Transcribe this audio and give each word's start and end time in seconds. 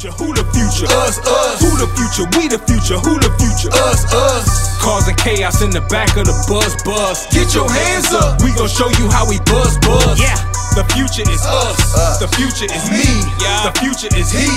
future? 0.00 0.16
Who 0.16 0.32
the 0.32 0.44
future? 0.56 0.88
Us, 1.04 1.18
us. 1.20 1.60
Who 1.60 1.70
the 1.76 1.88
future? 1.92 2.24
We 2.38 2.48
the 2.48 2.58
future. 2.64 2.96
Who 2.96 3.20
the 3.20 3.28
future? 3.36 3.68
Us, 3.84 4.08
us. 4.12 4.80
Causing 4.80 5.16
chaos 5.16 5.60
in 5.60 5.70
the 5.70 5.84
back 5.92 6.16
of 6.16 6.24
the 6.24 6.36
bus, 6.48 6.72
bus. 6.82 7.28
Get 7.32 7.52
your 7.54 7.68
hands 7.68 8.12
up. 8.12 8.40
We 8.40 8.52
gon' 8.56 8.68
show 8.68 8.88
you 8.96 9.10
how 9.12 9.28
we 9.28 9.36
buzz, 9.44 9.76
buzz. 9.84 10.16
Yeah. 10.16 10.36
The 10.72 10.86
future 10.96 11.26
is 11.28 11.42
us. 11.44 12.20
The 12.20 12.28
future 12.32 12.70
is 12.70 12.84
me. 12.88 13.04
The 13.44 13.74
future 13.76 14.10
is 14.16 14.32
he. 14.32 14.48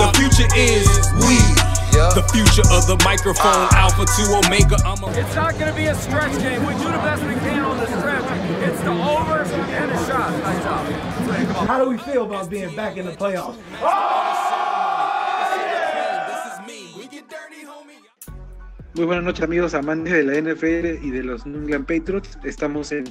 The 0.00 0.08
future 0.16 0.48
is 0.56 0.88
we. 1.20 1.36
The 1.96 2.24
future 2.32 2.64
of 2.72 2.86
the 2.86 2.96
microphone, 3.04 3.68
ah. 3.72 3.88
Alpha 3.88 4.04
to 4.04 4.22
Omega. 4.36 4.76
I'm 4.84 5.02
a 5.02 5.08
It's 5.18 5.34
not 5.34 5.58
going 5.58 5.72
to 5.72 5.76
be 5.76 5.86
a 5.86 5.94
stretch 5.94 6.38
game. 6.38 6.64
We 6.64 6.74
do 6.74 6.84
the 6.84 7.00
best 7.04 7.24
we 7.24 7.34
can 7.34 7.64
on 7.64 7.76
the 7.78 7.86
stretch. 7.86 8.24
It's 8.68 8.80
the 8.82 8.92
overs 8.92 9.50
and 9.50 9.90
the 9.90 10.06
shots. 10.06 10.36
Nice 10.44 10.62
job. 10.62 11.66
How 11.66 11.82
do 11.82 11.90
we 11.90 11.98
feel 11.98 12.24
about 12.26 12.48
being 12.48 12.74
back 12.76 12.96
in 12.96 13.06
the 13.06 13.12
playoffs? 13.12 13.56
Oh! 13.80 14.35
Muy 18.96 19.04
buenas 19.04 19.24
noches 19.24 19.44
amigos 19.44 19.74
amantes 19.74 20.14
de 20.14 20.24
la 20.24 20.40
NFL 20.40 21.04
y 21.04 21.10
de 21.10 21.22
los 21.22 21.44
New 21.44 21.60
England 21.60 21.84
Patriots. 21.84 22.38
Estamos 22.44 22.92
en 22.92 23.04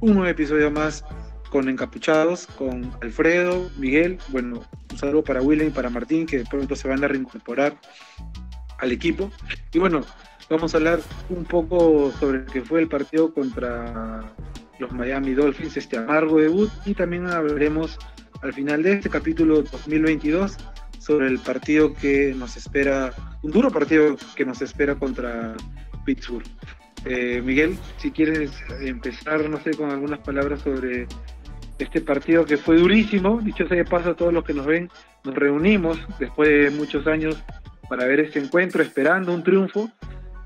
un 0.00 0.16
nuevo 0.16 0.26
episodio 0.26 0.70
más 0.70 1.02
con 1.48 1.70
Encapuchados, 1.70 2.46
con 2.46 2.92
Alfredo, 3.00 3.70
Miguel. 3.78 4.18
Bueno, 4.28 4.60
un 4.90 4.98
saludo 4.98 5.24
para 5.24 5.40
William 5.40 5.68
y 5.68 5.70
para 5.70 5.88
Martín 5.88 6.26
que 6.26 6.40
de 6.40 6.44
pronto 6.44 6.76
se 6.76 6.88
van 6.88 7.02
a 7.02 7.08
reincorporar 7.08 7.80
al 8.80 8.92
equipo. 8.92 9.30
Y 9.72 9.78
bueno, 9.78 10.02
vamos 10.50 10.74
a 10.74 10.76
hablar 10.76 11.00
un 11.30 11.46
poco 11.46 12.12
sobre 12.20 12.40
lo 12.40 12.46
que 12.52 12.60
fue 12.60 12.82
el 12.82 12.88
partido 12.88 13.32
contra 13.32 14.30
los 14.78 14.92
Miami 14.92 15.32
Dolphins, 15.32 15.78
este 15.78 15.96
amargo 15.96 16.38
debut, 16.38 16.70
y 16.84 16.92
también 16.92 17.28
hablaremos 17.28 17.98
al 18.42 18.52
final 18.52 18.82
de 18.82 18.92
este 18.92 19.08
capítulo 19.08 19.62
2022 19.62 20.58
sobre 21.04 21.26
el 21.26 21.38
partido 21.38 21.92
que 21.92 22.34
nos 22.34 22.56
espera, 22.56 23.12
un 23.42 23.50
duro 23.50 23.70
partido 23.70 24.16
que 24.34 24.46
nos 24.46 24.62
espera 24.62 24.94
contra 24.94 25.54
Pittsburgh. 26.06 26.46
Eh, 27.04 27.42
Miguel, 27.44 27.76
si 27.98 28.10
quieres 28.10 28.52
empezar, 28.80 29.48
no 29.50 29.60
sé, 29.60 29.72
con 29.72 29.90
algunas 29.90 30.20
palabras 30.20 30.62
sobre 30.62 31.06
este 31.78 32.00
partido 32.00 32.46
que 32.46 32.56
fue 32.56 32.78
durísimo, 32.78 33.40
dicho 33.42 33.68
sea 33.68 33.76
de 33.76 33.84
paso 33.84 34.10
a 34.10 34.16
todos 34.16 34.32
los 34.32 34.44
que 34.44 34.54
nos 34.54 34.64
ven, 34.64 34.88
nos 35.24 35.34
reunimos 35.34 35.98
después 36.18 36.48
de 36.48 36.70
muchos 36.70 37.06
años 37.06 37.36
para 37.90 38.06
ver 38.06 38.20
este 38.20 38.38
encuentro, 38.38 38.82
esperando 38.82 39.34
un 39.34 39.42
triunfo, 39.42 39.90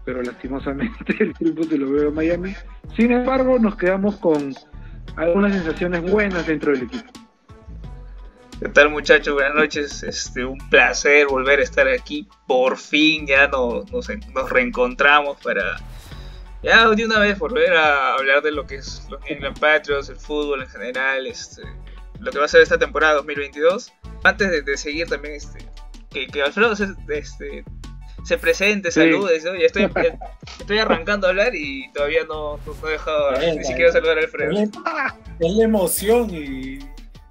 pero 0.05 0.23
lastimosamente 0.23 1.15
el 1.21 1.35
triunfo 1.35 1.65
se 1.65 1.79
lo 1.79 1.93
veo 1.93 2.09
en 2.09 2.15
Miami. 2.15 2.55
Sin 2.97 3.13
embargo, 3.13 3.61
nos 3.61 3.77
quedamos 3.77 4.17
con 4.17 4.53
algunas 5.15 5.53
sensaciones 5.53 6.03
buenas 6.03 6.49
dentro 6.49 6.73
del 6.73 6.83
equipo. 6.83 7.28
¿Qué 8.61 8.69
tal 8.69 8.91
muchachos? 8.91 9.35
Buenas 9.35 9.55
noches. 9.55 10.03
Este, 10.03 10.45
un 10.45 10.59
placer 10.69 11.27
volver 11.29 11.61
a 11.61 11.63
estar 11.63 11.87
aquí. 11.89 12.27
Por 12.47 12.77
fin 12.77 13.27
ya 13.27 13.47
no, 13.49 13.85
nos, 13.93 14.09
nos 14.35 14.51
reencontramos 14.51 15.39
para 15.43 15.77
ya 16.63 16.89
de 16.89 17.05
una 17.05 17.21
vez 17.21 17.39
volver 17.39 17.73
a 17.75 18.15
hablar 18.15 18.43
de 18.43 18.51
lo 18.51 18.67
que 18.67 18.77
es 18.77 19.07
los 19.09 19.21
England 19.29 19.61
Patriots, 19.61 20.09
el 20.09 20.17
fútbol 20.17 20.63
en 20.63 20.69
general, 20.69 21.25
este, 21.29 21.63
lo 22.19 22.33
que 22.33 22.39
va 22.39 22.47
a 22.47 22.49
ser 22.49 22.63
esta 22.63 22.77
temporada 22.79 23.15
2022. 23.15 23.93
Antes 24.25 24.51
de, 24.51 24.63
de 24.63 24.77
seguir 24.77 25.07
también, 25.07 25.35
este, 25.35 25.61
que, 26.11 26.27
que 26.27 26.43
Alfredo 26.43 26.75
se, 26.75 26.89
este, 27.11 27.65
se 28.25 28.39
presente, 28.39 28.91
Sí. 28.91 28.99
saludes, 29.01 29.45
¿no? 29.45 29.55
Ya 29.55 29.67
estoy, 29.67 29.83
ya 29.95 30.19
estoy 30.59 30.79
arrancando 30.79 31.29
a 31.29 31.31
hablar 31.31 31.55
y 31.55 31.93
todavía 31.93 32.25
no, 32.25 32.57
no, 32.67 32.75
no 32.83 32.89
he 32.89 32.93
dejado 32.93 33.39
bien, 33.39 33.57
ni 33.59 33.65
siquiera 33.65 33.93
saludar 33.93 34.19
a 34.19 34.23
Alfredo. 34.23 34.51
es 35.39 35.53
la 35.55 35.65
emoción 35.65 36.29
y, 36.35 36.81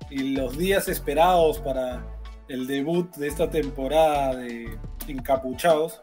y 0.10 0.36
los 0.36 0.58
días 0.58 0.88
esperados 0.88 1.60
para 1.60 2.06
el 2.48 2.68
debut 2.68 3.14
de 3.16 3.28
esta 3.28 3.50
temporada 3.50 4.36
de 4.36 4.78
Encapuchados. 5.08 6.02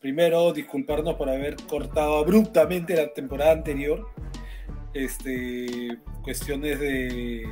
Primero, 0.00 0.52
disculparnos 0.52 1.14
por 1.14 1.28
haber 1.28 1.56
cortado 1.68 2.18
abruptamente 2.18 2.96
la 2.96 3.12
temporada 3.12 3.52
anterior. 3.52 4.08
Este, 4.92 5.98
cuestiones 6.22 6.80
de 6.80 7.44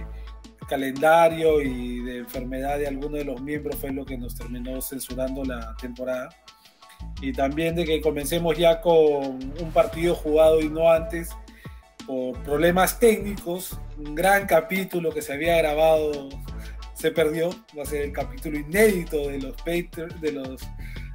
calendario 0.69 1.62
y 1.62 2.00
de 2.00 2.19
enfermedad 2.19 2.78
de 2.78 2.88
alguno 2.88 3.17
de 3.17 3.25
los 3.25 3.41
miembros 3.41 3.77
fue 3.77 3.93
lo 3.93 4.05
que 4.05 4.19
nos 4.19 4.34
terminó 4.34 4.81
censurando 4.81 5.44
la 5.44 5.75
temporada. 5.77 6.28
Y 7.21 7.33
también 7.33 7.77
de 7.77 7.84
que 7.84 8.00
comencemos 8.00 8.59
ya 8.59 8.81
con 8.81 8.94
un 8.94 9.71
partido 9.73 10.15
jugado 10.15 10.61
y 10.61 10.69
no 10.69 10.91
antes 10.91 11.31
por 12.06 12.39
problemas 12.43 12.99
técnicos. 12.99 13.78
Un 13.99 14.15
gran 14.15 14.47
capítulo 14.47 15.12
que 15.12 15.22
se 15.22 15.33
había 15.33 15.56
grabado 15.59 16.28
se 16.94 17.11
perdió. 17.11 17.50
Va 17.77 17.83
a 17.83 17.87
ser 17.87 18.03
el 18.03 18.12
capítulo 18.12 18.59
inédito 18.59 19.28
de 19.28 19.39
los 19.39 19.56
de 20.21 20.33
los 20.33 20.62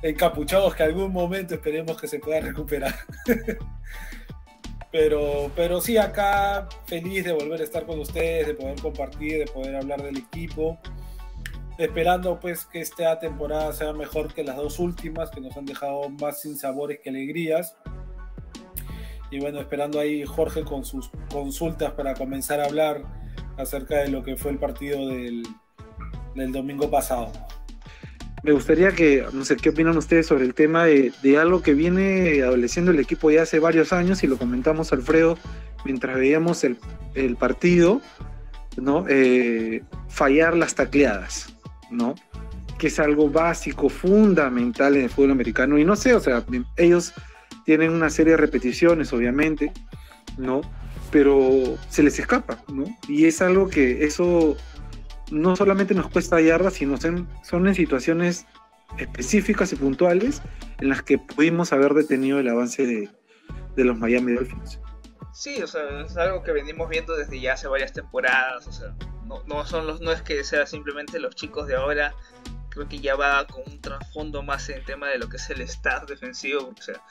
encapuchados 0.04 0.76
que 0.76 0.84
algún 0.84 1.12
momento 1.12 1.56
esperemos 1.56 2.00
que 2.00 2.08
se 2.08 2.20
pueda 2.20 2.42
recuperar. 2.42 2.96
pero, 4.92 5.52
pero 5.56 5.82
sí, 5.82 5.98
acá 5.98 6.68
feliz 6.86 7.24
de 7.24 7.34
volver 7.34 7.62
a 7.62 7.64
estar 7.64 7.86
con 7.86 8.00
ustedes, 8.00 8.48
de 8.48 8.54
poder 8.54 8.80
compartir, 8.82 9.40
de 9.40 9.46
poder 9.46 9.76
hablar 9.76 10.02
del 10.02 10.18
equipo. 10.18 10.80
Esperando 11.78 12.40
pues 12.40 12.66
que 12.66 12.82
esta 12.82 13.18
temporada 13.20 13.74
sea 13.74 13.94
mejor 13.94 14.34
que 14.34 14.44
las 14.44 14.58
dos 14.58 14.78
últimas, 14.78 15.32
que 15.32 15.42
nos 15.42 15.56
han 15.58 15.66
dejado 15.66 16.10
más 16.10 16.42
sin 16.42 16.58
sabores 16.58 17.00
que 17.00 17.10
alegrías. 17.10 17.76
Y 19.32 19.40
bueno, 19.40 19.62
esperando 19.62 20.00
ahí 20.00 20.26
Jorge 20.26 20.64
con 20.64 20.84
sus 20.84 21.10
consultas 21.32 21.94
para 21.94 22.14
comenzar 22.14 22.60
a 22.60 22.66
hablar 22.66 23.02
acerca 23.58 24.00
de 24.00 24.10
lo 24.10 24.24
que 24.24 24.36
fue 24.36 24.52
el 24.52 24.58
partido 24.58 25.08
del, 25.08 25.48
del 26.36 26.52
domingo 26.52 26.92
pasado. 26.92 27.32
Me 28.44 28.52
gustaría 28.52 28.92
que, 28.92 29.24
no 29.34 29.46
sé, 29.46 29.56
¿qué 29.56 29.70
opinan 29.70 29.96
ustedes 29.98 30.28
sobre 30.28 30.46
el 30.46 30.54
tema 30.54 30.86
de, 30.86 31.14
de 31.22 31.38
algo 31.38 31.62
que 31.62 31.74
viene 31.74 32.42
adoleciendo 32.42 32.92
el 32.92 33.00
equipo 33.00 33.32
ya 33.32 33.44
hace 33.44 33.60
varios 33.60 33.94
años 33.94 34.24
y 34.24 34.28
lo 34.28 34.38
comentamos 34.38 34.92
Alfredo 34.92 35.38
mientras 35.86 36.18
veíamos 36.18 36.64
el, 36.64 36.78
el 37.14 37.36
partido, 37.38 38.02
¿no? 38.78 39.06
Eh, 39.08 39.84
fallar 40.10 40.58
las 40.58 40.76
tacleadas, 40.76 41.54
¿no? 41.90 42.16
Que 42.80 42.88
es 42.88 43.00
algo 43.00 43.30
básico, 43.30 43.90
fundamental 43.90 44.96
en 44.96 45.04
el 45.04 45.10
fútbol 45.10 45.32
americano. 45.32 45.78
Y 45.78 45.86
no 45.86 45.96
sé, 45.96 46.16
o 46.16 46.20
sea, 46.20 46.44
ellos 46.78 47.14
tienen 47.66 47.92
una 47.92 48.10
serie 48.10 48.32
de 48.32 48.38
repeticiones, 48.38 49.14
obviamente, 49.14 49.72
¿no? 50.38 50.62
Pero 51.12 51.78
se 51.90 52.04
les 52.04 52.18
escapa, 52.20 52.64
¿no? 52.72 52.86
Y 53.08 53.26
es 53.26 53.42
algo 53.42 53.70
que 53.70 54.06
eso 54.06 54.56
no 55.32 55.56
solamente 55.56 55.94
nos 55.94 56.10
cuesta 56.10 56.40
yardas, 56.42 56.74
sino 56.74 56.98
son, 56.98 57.28
son 57.44 57.68
en 57.68 57.76
situaciones 57.76 58.46
específicas 58.98 59.72
y 59.74 59.78
puntuales 59.78 60.42
en 60.80 60.90
las 60.90 61.02
que 61.02 61.18
pudimos 61.18 61.72
haber 61.74 61.94
detenido 61.94 62.40
el 62.40 62.48
avance 62.50 62.86
de, 62.86 63.10
de 63.76 63.86
los 63.86 63.98
Miami 63.98 64.34
Dolphins. 64.34 64.80
Sí, 65.34 65.62
o 65.62 65.68
sea, 65.68 66.02
es 66.02 66.18
algo 66.18 66.44
que 66.44 66.52
venimos 66.52 66.90
viendo 66.90 67.16
desde 67.16 67.40
ya 67.40 67.54
hace 67.54 67.68
varias 67.68 67.94
temporadas, 67.94 68.68
o 68.68 68.72
sea, 68.72 68.94
no, 69.26 69.42
no 69.46 69.66
son 69.66 69.88
los, 69.88 70.02
no 70.02 70.12
es 70.12 70.22
que 70.22 70.44
sea 70.44 70.66
simplemente 70.66 71.20
los 71.20 71.36
chicos 71.36 71.68
de 71.68 71.76
ahora, 71.76 72.14
creo 72.70 72.88
que 72.90 73.00
ya 73.00 73.16
va 73.16 73.48
con 73.48 73.64
un 73.66 73.80
trasfondo 73.80 74.44
más 74.44 74.68
en 74.70 74.80
el 74.80 74.86
tema 74.86 75.08
de 75.08 75.20
lo 75.20 75.30
que 75.30 75.38
es 75.38 75.50
el 75.50 75.62
staff 75.62 76.06
defensivo, 76.06 76.74
o 76.78 76.82
sea, 76.82 77.02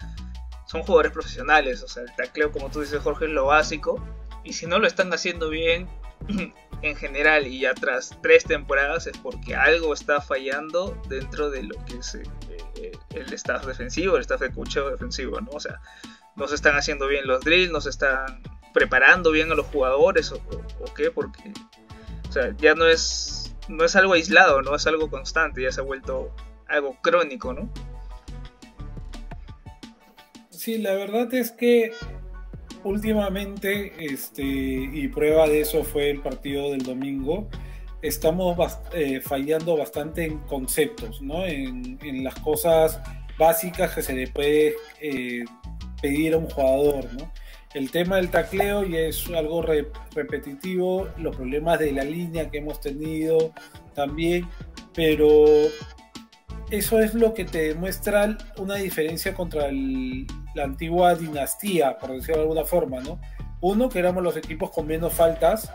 son 0.71 0.83
jugadores 0.83 1.11
profesionales, 1.13 1.83
o 1.83 1.89
sea, 1.89 2.05
el 2.05 2.15
tacleo, 2.15 2.53
como 2.53 2.71
tú 2.71 2.81
dices, 2.81 3.01
Jorge, 3.03 3.25
es 3.25 3.33
lo 3.33 3.47
básico, 3.47 4.01
y 4.45 4.53
si 4.53 4.67
no 4.67 4.79
lo 4.79 4.87
están 4.87 5.13
haciendo 5.13 5.49
bien, 5.51 5.89
en 6.83 6.97
general, 6.97 7.47
y 7.49 7.61
ya 7.61 7.75
tras 7.75 8.17
tres 8.23 8.45
temporadas, 8.45 9.07
es 9.09 9.19
porque 9.19 9.57
algo 9.57 9.93
está 9.93 10.21
fallando 10.21 10.97
dentro 11.09 11.51
de 11.51 11.65
lo 11.65 11.75
que 11.87 11.99
es 11.99 12.15
eh, 12.15 12.23
eh, 12.77 12.93
el 13.15 13.33
staff 13.33 13.67
defensivo, 13.67 14.15
el 14.15 14.21
staff 14.23 14.41
de 14.41 14.53
cocheo 14.53 14.91
defensivo, 14.91 15.41
¿no? 15.41 15.51
O 15.53 15.61
sea, 15.61 15.81
no 16.37 16.47
se 16.47 16.55
están 16.55 16.77
haciendo 16.77 17.09
bien 17.09 17.27
los 17.27 17.41
drills, 17.41 17.73
no 17.73 17.81
se 17.81 17.91
están 17.91 18.41
preparando 18.73 19.33
bien 19.33 19.51
a 19.51 19.57
los 19.57 19.67
jugadores 19.67 20.31
o, 20.31 20.37
o- 20.37 20.85
o 20.85 20.95
qué, 20.95 21.11
porque 21.11 21.53
o 22.29 22.33
sea, 22.33 22.55
ya 22.59 22.75
no 22.77 22.87
es 22.87 23.57
no 23.69 23.85
es 23.85 23.97
algo 23.97 24.13
aislado, 24.13 24.63
no 24.63 24.75
es 24.77 24.87
algo 24.87 25.11
constante, 25.11 25.63
ya 25.63 25.73
se 25.73 25.81
ha 25.81 25.85
vuelto 25.85 26.33
algo 26.69 26.97
crónico, 27.03 27.53
¿no? 27.53 27.69
Sí, 30.61 30.77
la 30.77 30.93
verdad 30.93 31.33
es 31.33 31.53
que 31.53 31.91
últimamente, 32.85 33.95
este, 33.99 34.43
y 34.43 35.09
prueba 35.09 35.49
de 35.49 35.63
eso 35.63 35.85
fue 35.85 36.11
el 36.11 36.21
partido 36.21 36.73
del 36.73 36.83
domingo, 36.83 37.49
estamos 38.03 38.59
eh, 38.93 39.23
fallando 39.23 39.79
bastante 39.79 40.27
en 40.27 40.37
conceptos, 40.41 41.23
¿no? 41.23 41.47
En, 41.47 41.99
las 42.23 42.35
cosas 42.41 43.01
básicas 43.39 43.95
que 43.95 44.03
se 44.03 44.13
le 44.13 44.29
puede 44.29 44.75
eh, 45.01 45.47
pedir 46.03 46.35
a 46.35 46.37
un 46.37 46.51
jugador, 46.51 47.11
¿no? 47.15 47.33
El 47.73 47.91
tema 47.91 48.17
del 48.17 48.29
tacleo 48.29 48.85
ya 48.85 48.99
es 48.99 49.31
algo 49.31 49.63
re- 49.63 49.89
repetitivo, 50.15 51.09
los 51.17 51.37
problemas 51.37 51.79
de 51.79 51.93
la 51.93 52.05
línea 52.05 52.51
que 52.51 52.59
hemos 52.59 52.83
tenido 52.83 53.55
también, 53.95 54.47
pero 54.93 55.47
eso 56.71 57.01
es 57.01 57.15
lo 57.15 57.33
que 57.33 57.47
te 57.47 57.69
demuestra 57.69 58.37
una 58.59 58.75
diferencia 58.75 59.33
contra 59.33 59.69
el- 59.69 60.27
la 60.55 60.65
antigua 60.65 61.15
dinastía, 61.15 61.99
por 61.99 62.11
decirlo 62.11 62.37
de 62.37 62.43
alguna 62.43 62.65
forma, 62.65 63.01
¿no? 63.01 63.21
Uno, 63.61 63.89
que 63.89 63.99
éramos 63.99 64.23
los 64.23 64.37
equipos 64.37 64.71
con 64.71 64.87
menos 64.87 65.13
faltas, 65.13 65.73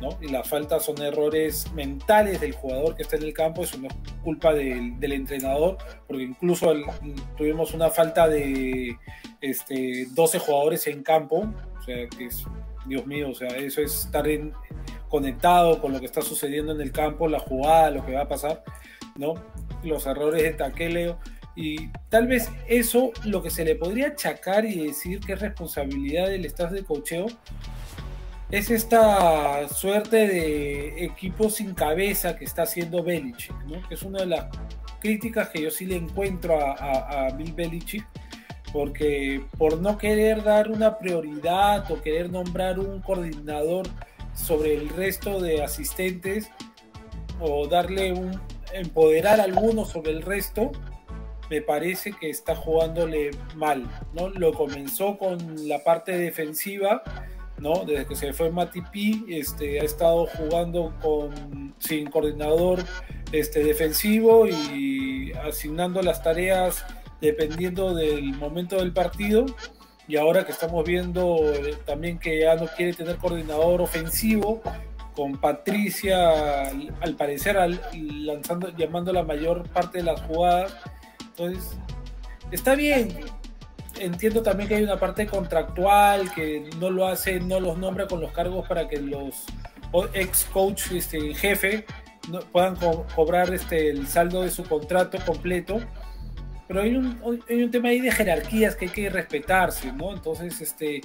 ¿no? 0.00 0.10
Y 0.20 0.28
las 0.28 0.48
faltas 0.48 0.84
son 0.84 1.00
errores 1.02 1.70
mentales 1.72 2.40
del 2.40 2.52
jugador 2.52 2.94
que 2.94 3.02
está 3.02 3.16
en 3.16 3.22
el 3.24 3.32
campo, 3.32 3.62
eso 3.62 3.78
no 3.78 3.88
es 3.88 3.94
culpa 4.22 4.52
del, 4.54 4.98
del 5.00 5.12
entrenador, 5.12 5.78
porque 6.06 6.22
incluso 6.24 6.70
el- 6.72 6.84
tuvimos 7.36 7.74
una 7.74 7.90
falta 7.90 8.28
de 8.28 8.96
este, 9.40 10.06
12 10.12 10.38
jugadores 10.40 10.86
en 10.88 11.02
campo, 11.02 11.46
o 11.78 11.82
sea, 11.82 12.08
que 12.08 12.26
es, 12.26 12.44
Dios 12.86 13.06
mío, 13.06 13.30
o 13.30 13.34
sea, 13.34 13.48
eso 13.48 13.80
es 13.80 14.04
estar 14.06 14.26
en- 14.28 14.52
conectado 15.08 15.80
con 15.80 15.92
lo 15.92 16.00
que 16.00 16.06
está 16.06 16.22
sucediendo 16.22 16.72
en 16.72 16.80
el 16.80 16.92
campo, 16.92 17.28
la 17.28 17.38
jugada, 17.40 17.90
lo 17.90 18.04
que 18.04 18.12
va 18.14 18.22
a 18.22 18.28
pasar, 18.28 18.62
¿no? 19.16 19.34
Los 19.82 20.06
errores 20.06 20.42
de 20.42 20.52
taqueleo. 20.52 21.18
Y 21.60 21.88
tal 22.08 22.28
vez 22.28 22.48
eso, 22.68 23.10
lo 23.24 23.42
que 23.42 23.50
se 23.50 23.64
le 23.64 23.74
podría 23.74 24.08
achacar 24.08 24.64
y 24.64 24.86
decir 24.86 25.18
que 25.18 25.32
es 25.32 25.40
responsabilidad 25.40 26.28
del 26.28 26.44
staff 26.44 26.70
de 26.70 26.84
cocheo, 26.84 27.26
es 28.50 28.70
esta 28.70 29.68
suerte 29.68 30.28
de 30.28 31.04
equipo 31.04 31.50
sin 31.50 31.74
cabeza 31.74 32.36
que 32.36 32.44
está 32.44 32.62
haciendo 32.62 33.02
Belichick, 33.02 33.56
¿no? 33.66 33.86
Que 33.88 33.94
es 33.96 34.02
una 34.04 34.20
de 34.20 34.26
las 34.26 34.46
críticas 35.00 35.48
que 35.48 35.62
yo 35.62 35.70
sí 35.72 35.84
le 35.84 35.96
encuentro 35.96 36.60
a, 36.60 37.26
a- 37.26 37.30
Bill 37.32 37.52
Belichick, 37.52 38.06
porque 38.72 39.42
por 39.58 39.80
no 39.80 39.98
querer 39.98 40.44
dar 40.44 40.70
una 40.70 40.96
prioridad 40.98 41.90
o 41.90 42.00
querer 42.00 42.30
nombrar 42.30 42.78
un 42.78 43.00
coordinador 43.02 43.88
sobre 44.32 44.74
el 44.76 44.88
resto 44.90 45.40
de 45.40 45.64
asistentes 45.64 46.50
o 47.40 47.66
darle 47.66 48.12
un 48.12 48.40
empoderar 48.72 49.40
a 49.40 49.44
algunos 49.44 49.88
sobre 49.88 50.12
el 50.12 50.22
resto, 50.22 50.70
me 51.50 51.62
parece 51.62 52.12
que 52.12 52.30
está 52.30 52.54
jugándole 52.54 53.30
mal, 53.56 53.84
¿no? 54.12 54.28
Lo 54.28 54.52
comenzó 54.52 55.16
con 55.18 55.68
la 55.68 55.82
parte 55.84 56.16
defensiva, 56.16 57.02
¿no? 57.58 57.84
Desde 57.84 58.06
que 58.06 58.14
se 58.16 58.32
fue 58.32 58.50
Mati 58.50 58.82
P, 58.82 59.24
este, 59.28 59.80
ha 59.80 59.84
estado 59.84 60.26
jugando 60.26 60.94
con, 61.00 61.74
sin 61.78 62.10
coordinador 62.10 62.84
este, 63.32 63.64
defensivo 63.64 64.46
y 64.46 65.32
asignando 65.32 66.02
las 66.02 66.22
tareas 66.22 66.84
dependiendo 67.20 67.94
del 67.94 68.34
momento 68.34 68.76
del 68.76 68.92
partido. 68.92 69.46
Y 70.06 70.16
ahora 70.16 70.46
que 70.46 70.52
estamos 70.52 70.84
viendo 70.86 71.52
eh, 71.52 71.76
también 71.84 72.18
que 72.18 72.40
ya 72.40 72.54
no 72.56 72.66
quiere 72.76 72.94
tener 72.94 73.16
coordinador 73.16 73.82
ofensivo, 73.82 74.62
con 75.14 75.38
Patricia 75.40 76.68
al 76.68 77.16
parecer 77.16 77.58
al- 77.58 77.80
lanzando, 78.24 78.68
llamando 78.76 79.12
la 79.12 79.24
mayor 79.24 79.68
parte 79.70 79.98
de 79.98 80.04
las 80.04 80.20
jugadas. 80.22 80.76
Entonces, 81.38 81.76
está 82.50 82.74
bien, 82.74 83.14
entiendo 84.00 84.42
también 84.42 84.68
que 84.68 84.74
hay 84.76 84.82
una 84.82 84.98
parte 84.98 85.26
contractual 85.26 86.32
que 86.34 86.68
no 86.78 86.90
lo 86.90 87.06
hace, 87.06 87.38
no 87.40 87.60
los 87.60 87.78
nombra 87.78 88.06
con 88.06 88.20
los 88.20 88.32
cargos 88.32 88.66
para 88.66 88.88
que 88.88 88.98
los 89.00 89.44
ex 90.14 90.44
coach 90.52 90.92
este, 90.92 91.34
jefe 91.34 91.86
no- 92.30 92.40
puedan 92.40 92.76
co- 92.76 93.06
cobrar 93.14 93.52
este, 93.54 93.90
el 93.90 94.06
saldo 94.06 94.42
de 94.42 94.50
su 94.50 94.64
contrato 94.64 95.18
completo. 95.24 95.80
Pero 96.66 96.82
hay 96.82 96.96
un, 96.96 97.18
hay 97.48 97.62
un 97.62 97.70
tema 97.70 97.88
ahí 97.88 98.00
de 98.00 98.12
jerarquías 98.12 98.76
que 98.76 98.84
hay 98.86 98.90
que 98.90 99.08
respetarse, 99.08 99.90
¿no? 99.92 100.12
Entonces, 100.12 100.60
este, 100.60 101.00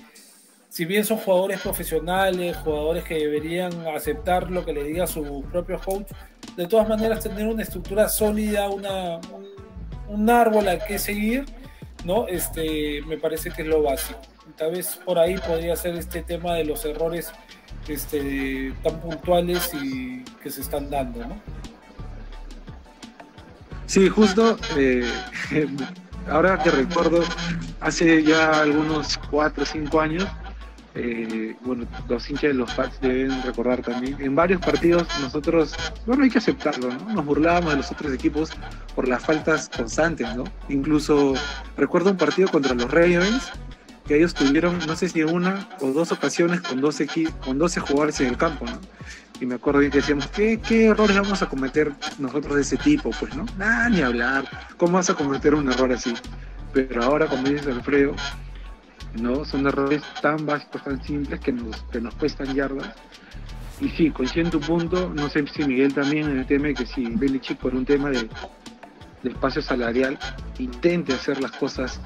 si 0.68 0.84
bien 0.84 1.06
son 1.06 1.18
jugadores 1.20 1.62
profesionales, 1.62 2.58
jugadores 2.58 3.06
que 3.06 3.16
deberían 3.16 3.72
aceptar 3.88 4.52
lo 4.52 4.66
que 4.66 4.74
le 4.74 4.84
diga 4.84 5.08
su 5.08 5.46
propio 5.50 5.80
coach, 5.80 6.08
de 6.58 6.68
todas 6.68 6.90
maneras 6.90 7.24
tener 7.24 7.48
una 7.48 7.64
estructura 7.64 8.10
sólida, 8.10 8.68
una, 8.70 9.18
un, 9.32 9.53
un 10.14 10.30
árbol 10.30 10.68
al 10.68 10.86
que 10.86 11.00
seguir, 11.00 11.46
¿no? 12.06 12.28
Este, 12.28 13.02
me 13.08 13.18
parece 13.18 13.50
que 13.50 13.64
es 13.64 13.68
lo 13.68 13.82
básico. 13.82 14.20
Tal 14.56 14.72
vez 14.72 15.00
por 15.04 15.18
ahí 15.18 15.38
podría 15.38 15.76
ser 15.76 15.96
este 15.96 16.22
tema 16.22 16.54
de 16.54 16.66
los 16.66 16.86
errores 16.86 17.32
este, 17.88 18.74
tan 18.84 19.00
puntuales 19.02 19.72
y 19.74 20.24
que 20.42 20.52
se 20.52 20.62
están 20.62 20.90
dando, 20.90 21.26
¿no? 21.26 21.42
Sí, 23.88 24.08
justo, 24.08 24.58
eh, 24.78 25.10
ahora 26.30 26.62
que 26.62 26.72
recuerdo, 26.72 27.24
hace 27.80 28.24
ya 28.24 28.62
algunos 28.62 29.18
4 29.30 29.64
o 29.64 29.66
5 29.66 30.02
años, 30.02 30.28
eh, 30.96 31.56
bueno, 31.62 31.86
los 32.08 32.30
hinchas 32.30 32.50
de 32.50 32.54
los 32.54 32.72
Pats 32.74 33.00
deben 33.02 33.42
recordar 33.44 33.82
también, 33.82 34.16
en 34.20 34.36
varios 34.36 34.62
partidos 34.62 35.08
nosotros, 35.22 35.76
bueno, 36.06 36.24
hay 36.24 36.30
que 36.30 36.38
aceptarlo, 36.38 36.90
¿no? 36.94 37.14
Nos 37.14 37.26
burlábamos 37.26 37.72
de 37.72 37.78
los 37.78 37.92
otros 37.92 38.14
equipos 38.14 38.52
por 38.96 39.08
las 39.08 39.24
faltas 39.24 39.70
constantes, 39.76 40.36
¿no? 40.36 40.44
Incluso 40.70 41.34
recuerdo 41.78 42.12
un 42.12 42.18
partido 42.18 42.48
contra 42.50 42.76
los 42.76 42.92
Ravens, 42.92 43.52
que 44.08 44.18
ellos 44.18 44.34
tuvieron, 44.34 44.80
no 44.86 44.96
sé 44.96 45.08
si 45.10 45.24
una 45.24 45.68
o 45.80 45.88
dos 45.92 46.12
ocasiones 46.12 46.62
con 46.62 46.82
12, 46.82 47.08
equi- 47.08 47.32
con 47.40 47.58
12 47.58 47.80
jugadores 47.80 48.20
en 48.20 48.28
el 48.28 48.38
campo, 48.38 48.66
¿no? 48.66 48.80
Y 49.40 49.46
me 49.46 49.56
acuerdo 49.56 49.80
bien 49.80 49.92
que 49.92 49.98
decíamos, 50.00 50.28
¿qué, 50.28 50.60
¿qué 50.60 50.86
errores 50.88 51.16
vamos 51.20 51.42
a 51.42 51.48
cometer 51.50 51.92
nosotros 52.20 52.56
de 52.56 52.62
ese 52.62 52.78
tipo? 52.78 53.10
Pues, 53.20 53.36
¿no? 53.36 53.46
Nada, 53.58 53.90
ni 53.90 54.02
hablar. 54.02 54.46
¿Cómo 54.78 54.94
vas 54.94 55.10
a 55.10 55.16
cometer 55.16 55.56
un 55.56 55.72
error 55.72 55.92
así? 55.92 56.14
Pero 56.72 57.04
ahora, 57.04 57.26
como 57.28 57.48
dice 57.48 57.72
Alfredo, 57.72 58.14
¿no? 59.14 59.46
Son 59.46 59.66
errores 59.68 60.02
tan 60.22 60.46
básicos, 60.46 60.84
tan 60.84 61.04
simples 61.04 61.40
que 61.40 61.52
nos, 61.52 61.82
que 61.84 62.02
nos 62.02 62.16
cuestan 62.16 62.54
yardas. 62.54 62.90
Y 63.80 63.90
sí, 63.90 64.12
coincido 64.12 64.46
en 64.46 64.52
tu 64.52 64.60
punto, 64.60 65.12
no 65.14 65.30
sé 65.30 65.46
si 65.48 65.64
Miguel 65.64 65.94
también 65.94 66.30
en 66.30 66.40
el 66.40 66.46
tema 66.46 66.68
de 66.68 66.76
que 66.76 66.86
si 66.86 67.06
Belichick 67.06 67.58
por 67.58 67.76
un 67.76 67.86
tema 67.86 68.10
de, 68.10 68.30
de 69.24 69.30
espacio 69.30 69.62
salarial 69.62 70.18
intente 70.60 71.14
hacer 71.14 71.42
las 71.42 71.52
cosas, 71.52 72.00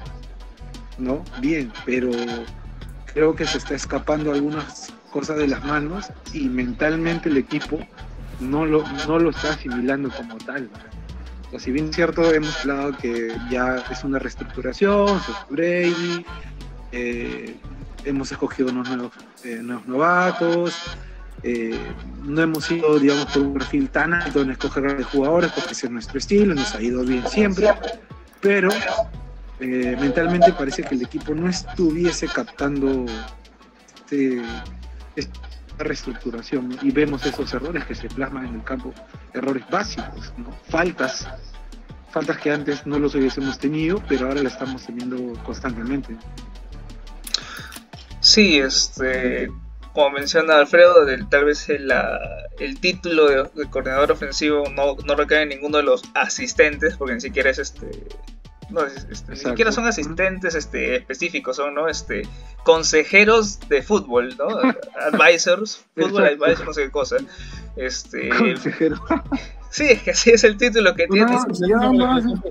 ¿no? 0.98 1.22
Bien, 1.40 1.70
pero 1.84 2.10
creo 3.12 3.34
que 3.34 3.46
se 3.46 3.58
está 3.58 3.74
escapando 3.74 4.32
algunas 4.32 4.92
cosas 5.10 5.36
de 5.38 5.48
las 5.48 5.64
manos 5.64 6.10
y 6.32 6.48
mentalmente 6.48 7.28
el 7.28 7.36
equipo 7.36 7.78
no 8.40 8.64
lo, 8.64 8.84
no 9.06 9.18
lo 9.18 9.30
está 9.30 9.50
asimilando 9.50 10.10
como 10.10 10.38
tal. 10.38 10.68
O 11.52 11.58
si 11.58 11.72
bien 11.72 11.88
es 11.88 11.96
cierto, 11.96 12.32
hemos 12.32 12.60
hablado 12.60 12.96
que 12.98 13.34
ya 13.50 13.82
es 13.90 14.04
una 14.04 14.18
reestructuración, 14.18 15.20
se 15.20 15.32
Brady, 15.48 16.24
eh, 16.92 17.56
hemos 18.04 18.30
escogido 18.32 18.70
unos 18.70 18.88
nuevos, 18.88 19.12
eh, 19.44 19.62
novatos, 19.86 20.74
eh, 21.42 21.78
no 22.24 22.42
hemos 22.42 22.70
ido, 22.70 22.98
digamos, 22.98 23.26
por 23.26 23.42
un 23.42 23.54
perfil 23.54 23.88
tan 23.90 24.14
alto 24.14 24.42
en 24.42 24.50
escoger 24.50 24.82
grandes 24.84 25.06
jugadores 25.06 25.52
porque 25.52 25.72
ese 25.72 25.86
es 25.86 25.92
nuestro 25.92 26.18
estilo, 26.18 26.54
nos 26.54 26.74
ha 26.74 26.82
ido 26.82 27.04
bien 27.04 27.26
siempre, 27.28 27.68
pero 28.40 28.70
mentalmente 29.60 30.52
parece 30.52 30.84
que 30.84 30.94
el 30.94 31.02
equipo 31.02 31.34
no 31.34 31.48
estuviese 31.48 32.28
captando 32.28 33.06
este, 33.96 34.40
esta 35.16 35.40
reestructuración 35.78 36.78
y 36.82 36.90
vemos 36.90 37.24
esos 37.26 37.52
errores 37.54 37.84
que 37.84 37.94
se 37.94 38.08
plasman 38.08 38.46
en 38.46 38.54
el 38.56 38.64
campo, 38.64 38.92
errores 39.32 39.64
básicos, 39.70 40.32
faltas, 40.68 41.28
faltas 42.10 42.38
que 42.38 42.50
antes 42.50 42.86
no 42.86 42.98
los 42.98 43.14
hubiésemos 43.14 43.58
tenido, 43.58 44.02
pero 44.08 44.28
ahora 44.28 44.42
las 44.42 44.54
estamos 44.54 44.84
teniendo 44.84 45.34
constantemente. 45.44 46.16
Sí, 48.28 48.58
este, 48.58 49.48
como 49.94 50.10
menciona 50.10 50.56
Alfredo, 50.58 51.04
del- 51.06 51.28
tal 51.28 51.46
vez 51.46 51.68
el, 51.70 51.90
el 52.60 52.78
título 52.80 53.26
de, 53.28 53.50
de 53.54 53.70
coordinador 53.70 54.12
ofensivo 54.12 54.64
no, 54.74 54.96
no 55.04 55.14
recae 55.14 55.42
en 55.42 55.48
ninguno 55.48 55.78
de 55.78 55.84
los 55.84 56.02
asistentes, 56.14 56.96
porque 56.96 57.14
ni 57.14 57.20
siquiera 57.20 57.50
es 57.50 57.58
este. 57.58 57.88
No, 58.70 58.84
es- 58.84 59.06
este, 59.10 59.32
ni 59.32 59.38
siquiera 59.38 59.72
son 59.72 59.86
asistentes 59.86 60.54
este, 60.54 60.96
específicos, 60.96 61.56
son 61.56 61.74
¿no? 61.74 61.88
este, 61.88 62.22
consejeros 62.64 63.60
de 63.70 63.82
fútbol, 63.82 64.36
¿no? 64.36 64.48
Advisors, 65.10 65.84
fútbol 65.96 66.24
advisors, 66.26 66.64
no 66.66 66.72
sé 66.74 66.82
qué 66.84 66.90
cosa. 66.90 67.16
Este, 67.76 68.28
Consejero. 68.28 69.02
sí, 69.70 69.84
es 69.90 70.02
que 70.02 70.10
así 70.12 70.30
es 70.30 70.44
el 70.44 70.56
título 70.56 70.94
que 70.94 71.06
tiene. 71.06 71.30
No, 71.32 71.46
ya, 71.52 71.76
no, 71.76 71.90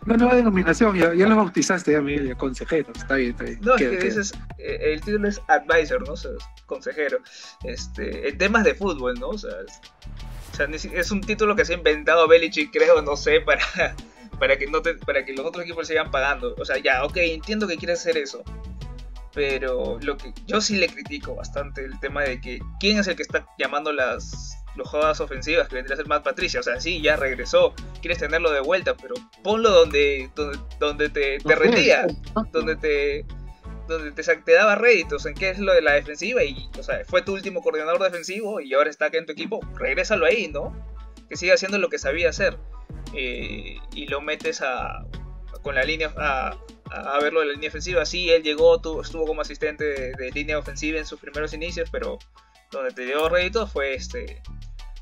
una 0.05 0.17
nueva 0.17 0.35
denominación, 0.35 0.95
ya, 0.97 1.13
ya 1.13 1.27
lo 1.27 1.35
bautizaste, 1.35 1.91
ya, 1.93 2.01
Miguel, 2.01 2.27
ya, 2.29 2.35
consejero, 2.35 2.91
está 2.95 3.15
bien, 3.15 3.31
está 3.31 3.43
bien. 3.43 3.59
No, 3.61 3.75
es 3.75 3.81
que 3.81 3.97
dices, 3.97 4.33
eh, 4.57 4.93
el 4.93 5.01
título 5.01 5.27
es 5.27 5.41
advisor, 5.47 6.05
¿no? 6.07 6.13
O 6.13 6.17
sea, 6.17 6.31
es 6.31 6.63
consejero. 6.65 7.19
Este, 7.63 8.29
en 8.29 8.37
temas 8.37 8.63
de 8.63 8.73
fútbol, 8.75 9.19
¿no? 9.19 9.29
O 9.29 9.37
sea, 9.37 9.51
es, 9.67 9.79
o 10.53 10.55
sea, 10.55 10.67
es 10.93 11.11
un 11.11 11.21
título 11.21 11.55
que 11.55 11.65
se 11.65 11.73
ha 11.73 11.77
inventado 11.77 12.27
Belichick, 12.27 12.71
creo, 12.71 13.01
no 13.01 13.15
sé, 13.15 13.41
para, 13.45 13.61
para 14.39 14.57
que 14.57 14.67
no 14.67 14.81
te- 14.81 14.95
para 14.95 15.23
que 15.25 15.33
los 15.33 15.45
otros 15.45 15.63
equipos 15.65 15.87
sigan 15.87 16.11
pagando. 16.11 16.55
O 16.57 16.65
sea, 16.65 16.77
ya, 16.77 17.03
ok, 17.05 17.17
entiendo 17.17 17.67
que 17.67 17.77
quieres 17.77 17.99
hacer 17.99 18.17
eso. 18.17 18.43
Pero 19.33 19.99
lo 20.01 20.17
que 20.17 20.33
yo 20.47 20.61
sí 20.61 20.77
le 20.77 20.87
critico 20.87 21.35
bastante 21.35 21.85
el 21.85 21.99
tema 21.99 22.23
de 22.23 22.41
que 22.41 22.59
quién 22.79 22.97
es 22.97 23.07
el 23.07 23.15
que 23.15 23.21
está 23.21 23.45
llamando 23.59 23.91
las 23.93 24.57
los 24.77 24.87
jugadas 24.89 25.19
ofensivas 25.19 25.67
que 25.67 25.75
vendría 25.75 25.95
a 25.95 25.97
ser 25.97 26.07
Matt 26.07 26.23
Patricia. 26.23 26.59
O 26.59 26.63
sea, 26.63 26.79
sí, 26.79 27.01
ya 27.01 27.15
regresó, 27.17 27.73
quieres 28.01 28.19
tenerlo 28.19 28.51
de 28.51 28.61
vuelta, 28.61 28.95
pero 28.95 29.15
ponlo 29.43 29.69
donde, 29.71 30.29
donde, 30.35 30.59
donde 30.79 31.09
te, 31.09 31.39
te 31.39 31.55
rendía 31.55 32.07
donde 32.51 32.75
te 32.75 33.25
donde 33.87 34.11
te, 34.11 34.21
te 34.35 34.51
daba 34.51 34.75
réditos 34.75 35.25
en 35.25 35.33
qué 35.33 35.49
es 35.49 35.59
lo 35.59 35.73
de 35.73 35.81
la 35.81 35.93
defensiva. 35.93 36.43
Y 36.43 36.69
o 36.77 36.83
sea 36.83 37.03
fue 37.05 37.21
tu 37.21 37.33
último 37.33 37.61
coordinador 37.61 38.01
defensivo 38.03 38.59
y 38.59 38.73
ahora 38.73 38.89
está 38.89 39.05
acá 39.05 39.17
en 39.17 39.25
tu 39.25 39.31
equipo. 39.33 39.59
Regrésalo 39.75 40.25
ahí 40.25 40.47
no 40.49 40.75
que 41.29 41.35
siga 41.37 41.53
haciendo 41.55 41.77
lo 41.77 41.89
que 41.89 41.97
sabía 41.97 42.29
hacer. 42.29 42.57
Eh, 43.13 43.77
y 43.93 44.07
lo 44.07 44.21
metes 44.21 44.61
a 44.61 45.05
con 45.61 45.75
la 45.75 45.83
línea 45.83 46.13
a, 46.17 46.55
a 46.91 47.19
verlo 47.21 47.39
de 47.39 47.47
la 47.47 47.53
línea 47.53 47.69
ofensiva. 47.69 48.05
Sí 48.05 48.29
él 48.29 48.43
llegó 48.43 48.79
tuvo- 48.81 49.01
estuvo 49.01 49.25
como 49.25 49.41
asistente 49.41 49.83
de, 49.85 50.11
de 50.13 50.31
línea 50.31 50.57
ofensiva 50.59 50.97
en 50.99 51.05
sus 51.05 51.19
primeros 51.19 51.53
inicios 51.53 51.89
pero 51.91 52.19
donde 52.71 52.91
te 52.91 53.05
dio 53.05 53.29
réditos 53.29 53.71
fue 53.71 53.93
este 53.95 54.41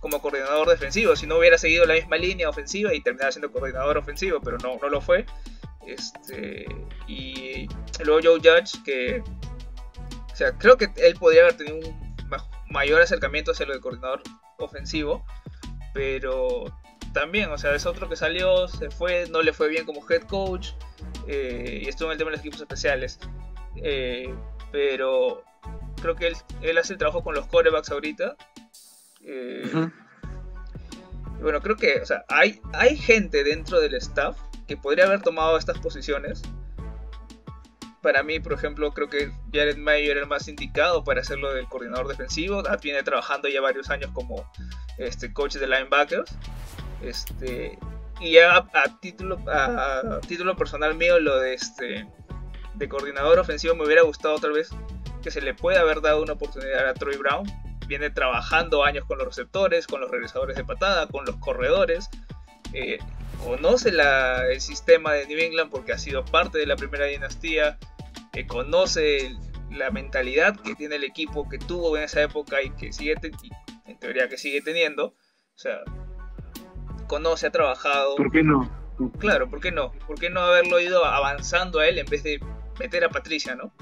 como 0.05 0.21
coordinador 0.21 0.69
defensivo. 0.69 1.15
Si 1.15 1.25
no 1.25 1.39
hubiera 1.39 1.57
seguido 1.57 1.83
la 1.83 1.95
misma 1.95 2.17
línea 2.17 2.47
ofensiva 2.47 2.93
y 2.93 3.01
terminaba 3.01 3.31
siendo 3.31 3.51
coordinador 3.51 3.97
ofensivo, 3.97 4.39
pero 4.39 4.59
no, 4.59 4.77
no 4.79 4.87
lo 4.87 5.01
fue. 5.01 5.25
Este, 5.87 6.67
y 7.07 7.67
luego 8.03 8.19
Joe 8.21 8.39
Judge, 8.39 8.83
que 8.83 9.23
o 10.31 10.35
sea, 10.35 10.55
creo 10.59 10.77
que 10.77 10.89
él 10.97 11.15
podría 11.15 11.41
haber 11.41 11.57
tenido 11.57 11.77
un 11.77 12.27
mayor 12.69 13.01
acercamiento 13.01 13.51
hacia 13.51 13.65
lo 13.65 13.73
de 13.73 13.79
coordinador 13.79 14.21
ofensivo, 14.59 15.25
pero 15.91 16.65
también, 17.11 17.49
o 17.49 17.57
sea, 17.57 17.73
es 17.73 17.87
otro 17.87 18.07
que 18.07 18.15
salió, 18.15 18.67
se 18.67 18.91
fue, 18.91 19.27
no 19.31 19.41
le 19.41 19.53
fue 19.53 19.69
bien 19.69 19.87
como 19.87 20.07
head 20.07 20.21
coach 20.27 20.73
eh, 21.27 21.79
y 21.81 21.89
estuvo 21.89 22.09
en 22.09 22.11
el 22.11 22.17
tema 22.19 22.29
de 22.29 22.37
los 22.37 22.41
equipos 22.41 22.61
especiales. 22.61 23.17
Eh, 23.77 24.31
pero 24.71 25.43
creo 25.99 26.15
que 26.15 26.31
él, 26.61 26.77
hace 26.77 26.93
el 26.93 26.99
trabajo 26.99 27.23
con 27.23 27.33
los 27.33 27.47
corebacks 27.47 27.89
ahorita. 27.89 28.35
Eh, 29.25 29.89
bueno, 31.41 31.61
creo 31.61 31.75
que 31.75 32.01
o 32.01 32.05
sea, 32.05 32.23
hay, 32.29 32.61
hay 32.73 32.95
gente 32.95 33.43
dentro 33.43 33.79
del 33.79 33.95
staff 33.95 34.37
que 34.67 34.77
podría 34.77 35.05
haber 35.05 35.21
tomado 35.21 35.57
estas 35.57 35.77
posiciones. 35.79 36.41
Para 38.01 38.21
mí, 38.21 38.39
por 38.39 38.53
ejemplo, 38.53 38.91
creo 38.91 39.09
que 39.09 39.31
Jared 39.51 39.77
Mayer 39.77 40.11
era 40.11 40.21
el 40.21 40.27
más 40.27 40.47
indicado 40.47 41.03
para 41.03 41.21
hacerlo 41.21 41.53
del 41.53 41.67
coordinador 41.67 42.07
defensivo. 42.07 42.61
Ah, 42.69 42.77
viene 42.81 43.01
trabajando 43.01 43.47
ya 43.47 43.61
varios 43.61 43.89
años 43.89 44.11
como 44.13 44.49
este, 44.99 45.33
coach 45.33 45.55
de 45.55 45.67
linebackers. 45.67 46.31
Este, 47.01 47.79
y 48.19 48.33
ya 48.33 48.57
a, 48.57 48.99
título, 49.01 49.39
a, 49.47 50.19
título 50.27 50.55
personal 50.55 50.95
mío, 50.95 51.19
lo 51.19 51.39
de 51.39 51.55
este 51.55 52.07
de 52.75 52.89
coordinador 52.89 53.39
ofensivo 53.39 53.73
me 53.75 53.85
hubiera 53.85 54.01
gustado 54.01 54.35
otra 54.35 54.51
vez 54.51 54.69
que 55.23 55.31
se 55.31 55.41
le 55.41 55.53
pueda 55.53 55.79
haber 55.79 56.01
dado 56.01 56.21
una 56.21 56.33
oportunidad 56.33 56.87
a 56.87 56.93
Troy 56.93 57.17
Brown. 57.17 57.45
Viene 57.87 58.09
trabajando 58.09 58.83
años 58.83 59.05
con 59.05 59.17
los 59.17 59.27
receptores, 59.27 59.87
con 59.87 60.01
los 60.01 60.09
regresadores 60.09 60.55
de 60.55 60.63
patada, 60.63 61.07
con 61.07 61.25
los 61.25 61.35
corredores. 61.37 62.09
Eh, 62.73 62.97
conoce 63.43 63.91
la, 63.91 64.47
el 64.47 64.61
sistema 64.61 65.13
de 65.13 65.27
New 65.27 65.39
England 65.39 65.71
porque 65.71 65.93
ha 65.93 65.97
sido 65.97 66.25
parte 66.25 66.57
de 66.57 66.65
la 66.65 66.75
primera 66.75 67.05
dinastía. 67.05 67.77
Eh, 68.33 68.47
conoce 68.47 69.35
la 69.71 69.91
mentalidad 69.91 70.59
que 70.59 70.75
tiene 70.75 70.95
el 70.95 71.03
equipo 71.03 71.47
que 71.47 71.57
tuvo 71.57 71.97
en 71.97 72.03
esa 72.03 72.21
época 72.21 72.61
y 72.61 72.71
que 72.71 72.91
sigue, 72.91 73.15
en 73.85 73.99
teoría 73.99 74.27
que 74.29 74.37
sigue 74.37 74.61
teniendo. 74.61 75.07
O 75.07 75.57
sea, 75.57 75.79
conoce, 77.07 77.47
ha 77.47 77.51
trabajado. 77.51 78.15
¿Por 78.15 78.31
qué 78.31 78.43
no? 78.43 78.69
Claro, 79.19 79.49
¿por 79.49 79.59
qué 79.59 79.71
no? 79.71 79.91
¿Por 80.07 80.17
qué 80.17 80.29
no 80.29 80.41
haberlo 80.41 80.79
ido 80.79 81.03
avanzando 81.05 81.79
a 81.79 81.87
él 81.87 81.97
en 81.97 82.05
vez 82.05 82.23
de 82.23 82.39
meter 82.79 83.03
a 83.03 83.09
Patricia, 83.09 83.55
no? 83.55 83.73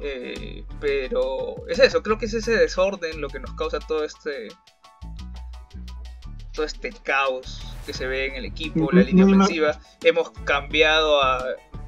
Eh, 0.00 0.64
pero 0.80 1.56
es 1.68 1.78
eso, 1.80 2.02
creo 2.02 2.18
que 2.18 2.26
es 2.26 2.34
ese 2.34 2.56
desorden 2.56 3.20
lo 3.20 3.28
que 3.28 3.40
nos 3.40 3.52
causa 3.54 3.80
todo 3.80 4.04
este 4.04 4.48
todo 6.52 6.64
este 6.64 6.92
caos 7.02 7.60
que 7.86 7.92
se 7.92 8.06
ve 8.06 8.26
en 8.26 8.34
el 8.36 8.44
equipo, 8.44 8.90
la 8.92 9.02
línea 9.02 9.24
ofensiva. 9.24 9.80
Hemos 10.02 10.30
cambiado 10.44 11.22
a, 11.22 11.38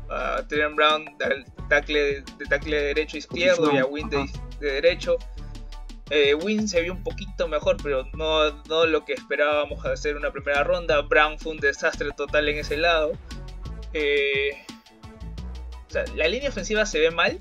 a 0.08 0.42
Brown 0.74 1.04
de 1.18 1.44
tackle, 1.68 2.22
de 2.22 2.46
tackle 2.48 2.80
derecho 2.80 3.16
a 3.16 3.18
izquierdo 3.18 3.72
y 3.72 3.78
a 3.78 3.84
Win 3.84 4.08
de, 4.08 4.28
derecho. 4.60 5.18
Eh, 6.10 6.34
Win 6.34 6.68
se 6.68 6.82
vio 6.82 6.92
un 6.92 7.02
poquito 7.02 7.48
mejor, 7.48 7.76
pero 7.82 8.04
no, 8.14 8.50
no 8.64 8.86
lo 8.86 9.04
que 9.04 9.12
esperábamos 9.12 9.84
hacer 9.84 10.16
una 10.16 10.30
primera 10.30 10.64
ronda. 10.64 11.00
Brown 11.02 11.38
fue 11.38 11.52
un 11.52 11.58
desastre 11.58 12.10
total 12.16 12.48
en 12.48 12.58
ese 12.58 12.76
lado. 12.76 13.12
Eh, 13.92 14.50
la 16.14 16.28
línea 16.28 16.48
ofensiva 16.48 16.86
se 16.86 17.00
ve 17.00 17.10
mal 17.10 17.40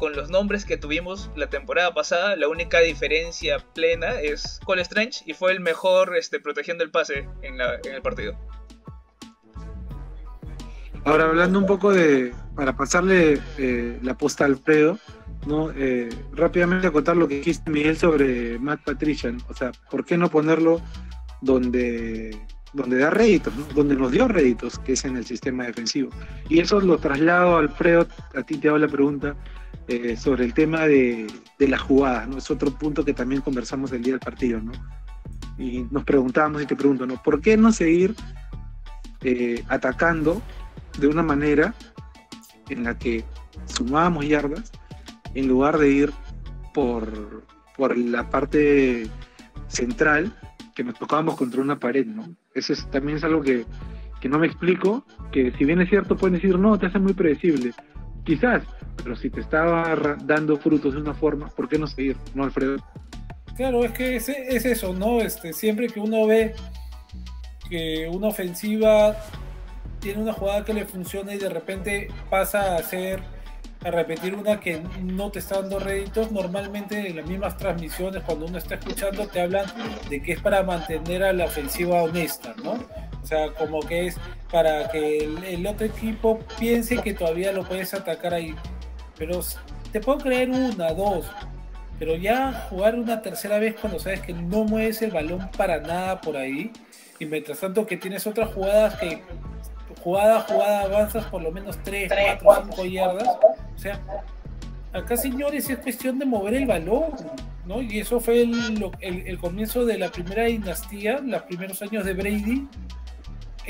con 0.00 0.14
los 0.14 0.30
nombres 0.30 0.64
que 0.64 0.78
tuvimos 0.78 1.30
la 1.36 1.48
temporada 1.50 1.92
pasada. 1.94 2.34
La 2.34 2.48
única 2.48 2.80
diferencia 2.80 3.58
plena 3.74 4.20
es 4.20 4.58
Cole 4.64 4.82
Strange 4.82 5.22
y 5.26 5.34
fue 5.34 5.52
el 5.52 5.60
mejor 5.60 6.16
este, 6.16 6.40
protegiendo 6.40 6.82
el 6.82 6.90
pase 6.90 7.28
en, 7.42 7.60
el 7.60 8.02
partido. 8.02 8.34
Ahora 11.04 11.24
hablando 11.24 11.58
un 11.58 11.66
poco 11.66 11.92
de, 11.92 12.32
para 12.56 12.76
pasarle 12.76 13.40
eh, 13.58 13.98
la 14.02 14.16
posta 14.16 14.44
a 14.44 14.46
Alfredo, 14.48 14.98
¿no? 15.46 15.70
Eh, 15.76 16.08
rápidamente 16.32 16.86
acotar 16.86 17.16
lo 17.16 17.28
que 17.28 17.36
dijiste 17.36 17.70
Miguel 17.70 17.96
sobre 17.96 18.58
Matt 18.58 18.82
Patrician, 18.84 19.38
o 19.48 19.54
sea, 19.54 19.72
¿por 19.90 20.04
qué 20.04 20.16
no 20.16 20.30
ponerlo 20.30 20.80
donde 21.42 22.36
donde 22.72 22.98
da 22.98 23.10
réditos, 23.10 23.52
donde 23.74 23.96
nos 23.96 24.12
dio 24.12 24.28
réditos, 24.28 24.78
que 24.78 24.92
es 24.92 25.04
en 25.04 25.16
el 25.16 25.26
sistema 25.26 25.64
defensivo. 25.64 26.10
Y 26.48 26.60
eso 26.60 26.80
lo 26.80 26.98
traslado, 26.98 27.56
Alfredo, 27.56 28.06
a 28.32 28.42
ti 28.44 28.58
te 28.58 28.68
hago 28.68 28.78
la 28.78 28.86
pregunta 28.86 29.34
eh, 29.90 30.16
sobre 30.16 30.44
el 30.44 30.54
tema 30.54 30.86
de, 30.86 31.26
de 31.58 31.68
las 31.68 31.80
jugadas, 31.80 32.28
¿no? 32.28 32.38
Es 32.38 32.48
otro 32.48 32.70
punto 32.70 33.04
que 33.04 33.12
también 33.12 33.42
conversamos 33.42 33.90
el 33.90 34.02
día 34.02 34.12
del 34.12 34.20
partido, 34.20 34.60
¿no? 34.60 34.70
Y 35.58 35.84
nos 35.90 36.04
preguntábamos 36.04 36.62
y 36.62 36.66
te 36.66 36.76
pregunto, 36.76 37.06
¿no? 37.06 37.20
¿Por 37.20 37.40
qué 37.40 37.56
no 37.56 37.72
seguir 37.72 38.14
eh, 39.22 39.64
atacando 39.68 40.40
de 41.00 41.08
una 41.08 41.24
manera 41.24 41.74
en 42.68 42.84
la 42.84 42.96
que 42.96 43.24
sumábamos 43.66 44.28
yardas 44.28 44.70
en 45.34 45.48
lugar 45.48 45.76
de 45.78 45.90
ir 45.90 46.12
por, 46.72 47.44
por 47.76 47.98
la 47.98 48.30
parte 48.30 49.08
central 49.66 50.32
que 50.76 50.84
nos 50.84 50.98
tocábamos 50.98 51.36
contra 51.36 51.60
una 51.60 51.80
pared, 51.80 52.06
¿no? 52.06 52.32
Eso 52.54 52.74
también 52.92 53.18
es 53.18 53.24
algo 53.24 53.42
que, 53.42 53.66
no 54.28 54.38
me 54.38 54.46
explico, 54.46 55.04
que 55.32 55.52
si 55.58 55.64
bien 55.64 55.80
es 55.80 55.88
cierto 55.88 56.16
pueden 56.16 56.34
decir, 56.34 56.56
no, 56.58 56.78
te 56.78 56.86
hace 56.86 57.00
muy 57.00 57.12
predecible. 57.12 57.72
Quizás, 58.24 58.62
pero 59.02 59.16
si 59.16 59.30
te 59.30 59.40
estaba 59.40 60.16
dando 60.24 60.56
frutos 60.58 60.94
de 60.94 61.00
una 61.00 61.14
forma, 61.14 61.48
¿por 61.48 61.68
qué 61.68 61.78
no 61.78 61.86
seguir? 61.86 62.16
¿No, 62.34 62.44
Alfredo? 62.44 62.76
Claro, 63.56 63.84
es 63.84 63.92
que 63.92 64.16
es, 64.16 64.28
es 64.28 64.64
eso, 64.64 64.94
¿no? 64.94 65.20
Este, 65.20 65.52
siempre 65.52 65.88
que 65.88 66.00
uno 66.00 66.26
ve 66.26 66.54
que 67.68 68.08
una 68.12 68.28
ofensiva 68.28 69.16
tiene 70.00 70.22
una 70.22 70.32
jugada 70.32 70.64
que 70.64 70.74
le 70.74 70.86
funciona 70.86 71.34
y 71.34 71.38
de 71.38 71.48
repente 71.48 72.08
pasa 72.28 72.76
a 72.76 72.82
ser 72.82 73.22
a 73.84 73.90
repetir 73.90 74.34
una 74.34 74.60
que 74.60 74.82
no 75.02 75.30
te 75.30 75.38
está 75.38 75.60
dando 75.60 75.78
réditos, 75.78 76.30
normalmente 76.32 77.08
en 77.08 77.16
las 77.16 77.26
mismas 77.26 77.56
transmisiones, 77.56 78.22
cuando 78.24 78.46
uno 78.46 78.58
está 78.58 78.74
escuchando, 78.74 79.26
te 79.26 79.40
hablan 79.40 79.66
de 80.10 80.20
que 80.20 80.32
es 80.32 80.40
para 80.40 80.62
mantener 80.62 81.24
a 81.24 81.32
la 81.32 81.46
ofensiva 81.46 82.02
honesta, 82.02 82.54
¿no? 82.62 82.78
O 83.22 83.26
sea, 83.26 83.52
como 83.52 83.80
que 83.80 84.06
es 84.06 84.16
para 84.50 84.88
que 84.88 85.18
el, 85.24 85.66
otro 85.66 85.86
equipo 85.86 86.38
piense 86.58 86.98
que 86.98 87.14
todavía 87.14 87.52
lo 87.52 87.64
puedes 87.64 87.94
atacar 87.94 88.34
ahí. 88.34 88.54
Pero 89.16 89.40
te 89.92 90.00
puedo 90.00 90.18
creer 90.18 90.50
una, 90.50 90.92
dos, 90.92 91.26
pero 91.98 92.16
ya 92.16 92.66
jugar 92.70 92.94
una 92.94 93.20
tercera 93.22 93.58
vez 93.58 93.76
cuando 93.80 93.98
sabes 93.98 94.20
que 94.20 94.32
no 94.32 94.64
mueves 94.64 95.02
el 95.02 95.10
balón 95.10 95.50
para 95.56 95.80
nada 95.80 96.20
por 96.20 96.36
ahí, 96.36 96.72
y 97.18 97.26
mientras 97.26 97.60
tanto 97.60 97.86
que 97.86 97.96
tienes 97.98 98.26
otras 98.26 98.52
jugadas 98.54 98.96
que 98.98 99.22
jugada 100.02 100.40
jugada 100.40 100.82
avanzas 100.82 101.24
por 101.26 101.42
lo 101.42 101.52
menos 101.52 101.78
3, 101.82 102.10
4, 102.42 102.70
5 102.70 102.84
yardas. 102.86 103.28
O 103.28 103.78
sea, 103.78 104.00
acá 104.92 105.16
señores 105.16 105.68
es 105.68 105.78
cuestión 105.78 106.18
de 106.18 106.24
mover 106.24 106.54
el 106.54 106.66
balón, 106.66 107.10
¿no? 107.66 107.82
Y 107.82 108.00
eso 108.00 108.20
fue 108.20 108.42
el, 108.42 108.90
el, 109.00 109.38
comienzo 109.38 109.84
de 109.84 109.98
la 109.98 110.10
primera 110.10 110.44
dinastía, 110.44 111.20
los 111.20 111.42
primeros 111.42 111.82
años 111.82 112.04
de 112.04 112.14
Brady. 112.14 112.68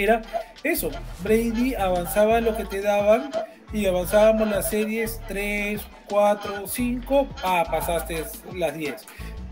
Era 0.03 0.23
eso, 0.63 0.91
Brady 1.23 1.75
avanzaba 1.75 2.41
lo 2.41 2.57
que 2.57 2.65
te 2.65 2.81
daban 2.81 3.31
y 3.71 3.85
avanzábamos 3.85 4.49
las 4.49 4.71
series 4.71 5.21
3, 5.29 5.79
4, 6.09 6.67
5, 6.67 7.29
ah, 7.45 7.65
pasaste 7.71 8.25
las 8.55 8.75
10. 8.75 8.95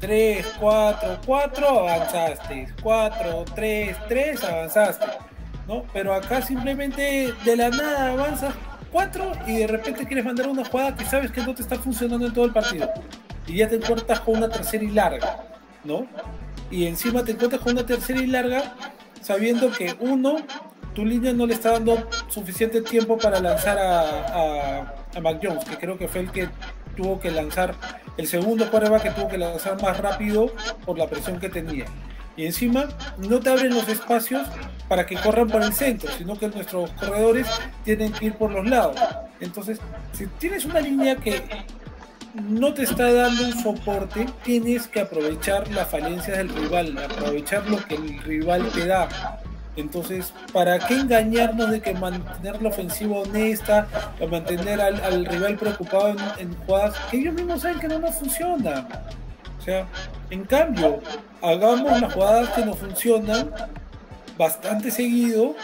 3, 0.00 0.46
4, 0.58 1.20
4, 1.26 1.68
avanzaste. 1.68 2.68
4, 2.82 3.44
3, 3.54 3.96
3, 4.08 4.44
avanzaste. 4.44 5.06
¿no? 5.66 5.84
Pero 5.92 6.14
acá 6.14 6.40
simplemente 6.40 7.34
de 7.44 7.56
la 7.56 7.68
nada 7.68 8.12
avanzas 8.12 8.54
cuatro 8.90 9.32
y 9.46 9.58
de 9.58 9.66
repente 9.66 10.06
quieres 10.06 10.24
mandar 10.24 10.48
una 10.48 10.64
jugada 10.64 10.96
que 10.96 11.04
sabes 11.04 11.30
que 11.30 11.42
no 11.42 11.54
te 11.54 11.60
está 11.60 11.76
funcionando 11.76 12.26
en 12.26 12.32
todo 12.32 12.46
el 12.46 12.52
partido. 12.54 12.90
Y 13.46 13.56
ya 13.56 13.68
te 13.68 13.76
encuentras 13.76 14.20
con 14.20 14.38
una 14.38 14.48
tercera 14.48 14.82
y 14.82 14.88
larga, 14.88 15.44
¿no? 15.84 16.06
Y 16.70 16.86
encima 16.86 17.22
te 17.22 17.32
encuentras 17.32 17.60
con 17.60 17.72
una 17.72 17.84
tercera 17.84 18.20
y 18.20 18.26
larga 18.26 18.74
sabiendo 19.22 19.70
que 19.70 19.96
uno, 20.00 20.36
tu 20.94 21.04
línea 21.04 21.32
no 21.32 21.46
le 21.46 21.54
está 21.54 21.72
dando 21.72 22.08
suficiente 22.28 22.82
tiempo 22.82 23.18
para 23.18 23.40
lanzar 23.40 23.78
a, 23.78 24.00
a, 24.00 24.94
a 25.14 25.20
Mac 25.20 25.38
Jones, 25.42 25.64
que 25.64 25.76
creo 25.76 25.98
que 25.98 26.08
fue 26.08 26.22
el 26.22 26.30
que 26.30 26.48
tuvo 26.96 27.20
que 27.20 27.30
lanzar, 27.30 27.74
el 28.16 28.26
segundo 28.26 28.70
quarterback 28.70 29.02
que 29.02 29.10
tuvo 29.10 29.28
que 29.28 29.38
lanzar 29.38 29.80
más 29.80 29.96
rápido 29.98 30.52
por 30.84 30.98
la 30.98 31.06
presión 31.06 31.38
que 31.38 31.48
tenía. 31.48 31.86
Y 32.36 32.46
encima 32.46 32.88
no 33.18 33.40
te 33.40 33.50
abren 33.50 33.74
los 33.74 33.88
espacios 33.88 34.46
para 34.88 35.06
que 35.06 35.16
corran 35.16 35.48
por 35.48 35.62
el 35.62 35.72
centro, 35.72 36.08
sino 36.16 36.38
que 36.38 36.48
nuestros 36.48 36.90
corredores 36.92 37.46
tienen 37.84 38.12
que 38.12 38.26
ir 38.26 38.34
por 38.34 38.52
los 38.52 38.68
lados. 38.68 38.96
Entonces, 39.40 39.80
si 40.12 40.26
tienes 40.38 40.64
una 40.64 40.80
línea 40.80 41.16
que 41.16 41.42
no 42.34 42.74
te 42.74 42.82
está 42.82 43.12
dando 43.12 43.44
un 43.44 43.62
soporte, 43.62 44.26
tienes 44.42 44.86
que 44.86 45.00
aprovechar 45.00 45.68
las 45.68 45.88
falencias 45.88 46.38
del 46.38 46.48
rival, 46.48 46.96
aprovechar 46.98 47.68
lo 47.68 47.78
que 47.86 47.94
el 47.94 48.22
rival 48.22 48.68
te 48.72 48.86
da. 48.86 49.08
Entonces, 49.76 50.32
¿para 50.52 50.78
qué 50.80 50.94
engañarnos 50.94 51.70
de 51.70 51.80
que 51.80 51.94
mantener 51.94 52.60
la 52.60 52.70
ofensiva 52.70 53.18
honesta, 53.20 53.86
mantener 54.28 54.80
al, 54.80 55.24
rival 55.24 55.56
preocupado 55.56 56.16
en, 56.38 56.54
jugadas 56.66 56.96
que 57.10 57.18
ellos 57.18 57.34
mismos 57.34 57.62
saben 57.62 57.78
que 57.78 57.86
no 57.86 58.00
nos 58.00 58.16
funcionan? 58.16 58.88
O 59.56 59.62
sea, 59.62 59.86
en 60.30 60.44
cambio, 60.44 61.00
hagamos 61.40 62.00
las 62.00 62.12
jugadas 62.12 62.48
que 62.50 62.64
nos 62.64 62.78
funcionan 62.78 63.50
bastante 64.36 64.90
seguido 64.90 65.54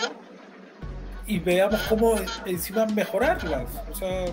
y 1.27 1.41
veamos 1.41 1.81
cómo 1.89 2.15
encima 2.47 2.87
mejorarlas. 2.87 3.67
O 3.91 3.95
sea, 3.97 4.27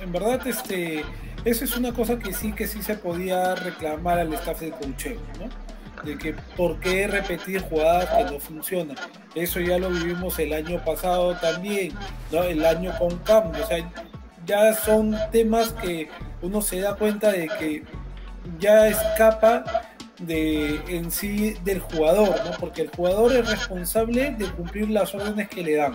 en 0.00 0.12
verdad, 0.12 0.46
este, 0.46 1.04
eso 1.48 1.64
es 1.64 1.76
una 1.76 1.92
cosa 1.92 2.18
que 2.18 2.32
sí 2.32 2.52
que 2.52 2.66
sí 2.66 2.82
se 2.82 2.94
podía 2.94 3.54
reclamar 3.54 4.18
al 4.18 4.32
staff 4.34 4.60
de 4.60 4.70
coaching, 4.70 5.16
¿no? 5.38 5.48
De 6.04 6.16
que 6.16 6.34
por 6.56 6.78
qué 6.80 7.06
repetir 7.06 7.60
jugadas 7.62 8.06
que 8.06 8.32
no 8.32 8.38
funcionan. 8.38 8.96
Eso 9.34 9.60
ya 9.60 9.78
lo 9.78 9.90
vivimos 9.90 10.38
el 10.38 10.52
año 10.52 10.84
pasado 10.84 11.34
también, 11.36 11.92
¿no? 12.30 12.42
El 12.42 12.64
año 12.64 12.92
con 12.98 13.18
cambio. 13.18 13.64
O 13.64 13.66
sea, 13.66 13.90
ya 14.46 14.74
son 14.74 15.16
temas 15.32 15.72
que 15.72 16.08
uno 16.42 16.62
se 16.62 16.80
da 16.80 16.94
cuenta 16.94 17.32
de 17.32 17.48
que 17.58 17.84
ya 18.58 18.86
escapa 18.88 19.64
de 20.18 20.80
en 20.88 21.10
sí 21.10 21.54
del 21.64 21.80
jugador, 21.80 22.44
¿no? 22.44 22.50
Porque 22.58 22.82
el 22.82 22.88
jugador 22.88 23.32
es 23.32 23.48
responsable 23.48 24.34
de 24.38 24.46
cumplir 24.52 24.90
las 24.90 25.14
órdenes 25.14 25.48
que 25.48 25.62
le 25.62 25.76
dan. 25.76 25.94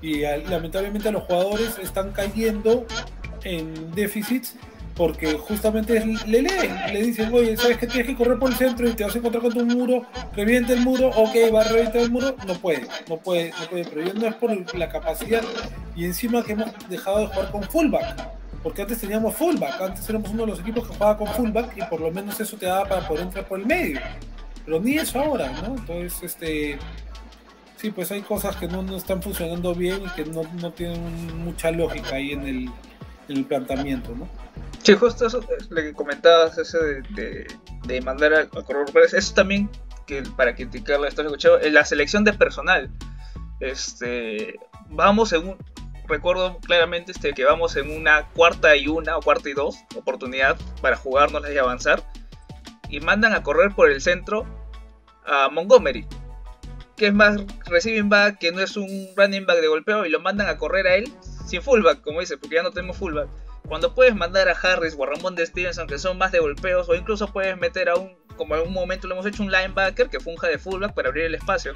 Y 0.00 0.22
lamentablemente 0.22 1.12
los 1.12 1.22
jugadores 1.24 1.78
están 1.78 2.10
cayendo 2.12 2.86
en 3.44 3.92
déficits 3.94 4.56
porque 4.96 5.32
justamente 5.34 6.04
le 6.26 6.42
leen, 6.42 6.92
le 6.92 7.02
dicen, 7.02 7.32
oye, 7.32 7.56
¿sabes 7.56 7.78
que 7.78 7.86
tienes 7.86 8.08
que 8.08 8.16
correr 8.16 8.38
por 8.38 8.50
el 8.50 8.56
centro 8.56 8.88
y 8.88 8.92
te 8.92 9.04
vas 9.04 9.14
a 9.14 9.18
encontrar 9.18 9.42
con 9.42 9.52
tu 9.52 9.64
muro? 9.64 10.04
Revienta 10.34 10.72
el 10.72 10.80
muro, 10.80 11.08
ok, 11.08 11.34
va 11.52 11.62
a 11.62 11.64
reventar 11.64 12.02
el 12.02 12.10
muro, 12.10 12.36
no 12.46 12.54
puede, 12.54 12.86
no 13.08 13.16
puede, 13.16 13.50
no 13.50 13.66
puede, 13.70 13.84
pero 13.84 14.02
yo 14.02 14.14
no 14.14 14.26
es 14.26 14.34
por 14.34 14.76
la 14.76 14.88
capacidad 14.88 15.42
y 15.96 16.04
encima 16.04 16.44
que 16.44 16.52
hemos 16.52 16.70
dejado 16.88 17.20
de 17.20 17.26
jugar 17.26 17.50
con 17.50 17.62
fullback, 17.64 18.28
porque 18.62 18.82
antes 18.82 19.00
teníamos 19.00 19.34
fullback, 19.34 19.80
antes 19.80 20.08
éramos 20.08 20.30
uno 20.30 20.42
de 20.42 20.48
los 20.48 20.60
equipos 20.60 20.86
que 20.86 20.94
jugaba 20.94 21.16
con 21.16 21.28
fullback 21.28 21.76
y 21.76 21.82
por 21.82 22.00
lo 22.00 22.10
menos 22.10 22.38
eso 22.38 22.56
te 22.56 22.66
daba 22.66 22.84
para 22.84 23.08
poder 23.08 23.24
entrar 23.24 23.48
por 23.48 23.60
el 23.60 23.66
medio, 23.66 24.00
pero 24.64 24.78
ni 24.80 24.98
eso 24.98 25.20
ahora, 25.20 25.50
¿no? 25.62 25.76
Entonces, 25.76 26.22
este... 26.22 26.78
Sí, 27.76 27.90
pues 27.90 28.12
hay 28.12 28.20
cosas 28.20 28.54
que 28.54 28.68
no, 28.68 28.96
están 28.96 29.20
funcionando 29.20 29.74
bien 29.74 30.02
y 30.06 30.08
que 30.10 30.24
no, 30.24 30.42
no 30.60 30.70
tienen 30.70 31.44
mucha 31.44 31.72
lógica 31.72 32.14
ahí 32.14 32.30
en 32.30 32.46
el, 32.46 32.70
el 33.32 33.46
¿no? 34.16 34.28
Sí, 34.82 34.94
justo 34.94 35.26
eso 35.26 35.40
lo 35.70 35.82
que 35.82 35.92
comentabas, 35.92 36.58
ese 36.58 36.78
de, 37.10 38.00
mandar 38.02 38.34
a, 38.34 38.46
correr 38.46 38.86
eso 39.12 39.34
también, 39.34 39.70
que 40.06 40.22
para 40.36 40.54
criticarla, 40.54 41.08
esto 41.08 41.22
escuchado, 41.22 41.58
la 41.70 41.84
selección 41.84 42.24
de 42.24 42.32
personal. 42.32 42.90
Este, 43.60 44.58
vamos 44.88 45.32
en 45.32 45.50
un, 45.50 45.56
recuerdo 46.08 46.58
claramente 46.58 47.12
este, 47.12 47.32
que 47.32 47.44
vamos 47.44 47.76
en 47.76 47.90
una 47.90 48.28
cuarta 48.30 48.76
y 48.76 48.88
una 48.88 49.16
o 49.16 49.20
cuarta 49.20 49.48
y 49.48 49.52
dos 49.52 49.76
oportunidad 49.96 50.56
para 50.80 50.96
jugárnosla 50.96 51.52
y 51.52 51.58
avanzar, 51.58 52.02
y 52.88 53.00
mandan 53.00 53.34
a 53.34 53.42
correr 53.42 53.72
por 53.74 53.88
el 53.88 54.00
centro 54.00 54.44
a 55.24 55.48
Montgomery, 55.48 56.06
que 56.96 57.06
es 57.06 57.14
más 57.14 57.40
receiving 57.66 58.08
back, 58.08 58.38
que 58.38 58.50
no 58.50 58.60
es 58.60 58.76
un 58.76 58.88
running 59.16 59.46
back 59.46 59.60
de 59.60 59.68
golpeo, 59.68 60.04
y 60.04 60.10
lo 60.10 60.20
mandan 60.20 60.48
a 60.48 60.58
correr 60.58 60.88
a 60.88 60.96
él 60.96 61.12
sin 61.46 61.62
fullback, 61.62 62.00
como 62.00 62.20
dice, 62.20 62.36
porque 62.36 62.56
ya 62.56 62.62
no 62.62 62.70
tenemos 62.70 62.96
fullback 62.96 63.28
cuando 63.68 63.94
puedes 63.94 64.14
mandar 64.14 64.48
a 64.48 64.52
Harris 64.52 64.94
o 64.98 65.04
a 65.04 65.06
Ramón 65.06 65.34
de 65.34 65.46
Stevenson, 65.46 65.86
que 65.86 65.98
son 65.98 66.18
más 66.18 66.32
de 66.32 66.40
golpeos, 66.40 66.88
o 66.88 66.94
incluso 66.94 67.32
puedes 67.32 67.56
meter 67.56 67.88
a 67.88 67.96
un, 67.96 68.16
como 68.36 68.56
en 68.56 68.62
un 68.62 68.72
momento 68.72 69.06
lo 69.06 69.14
hemos 69.14 69.26
hecho, 69.26 69.42
un 69.42 69.52
linebacker 69.52 70.08
que 70.08 70.20
funja 70.20 70.48
de 70.48 70.58
fullback 70.58 70.94
para 70.94 71.08
abrir 71.08 71.24
el 71.24 71.34
espacio. 71.34 71.74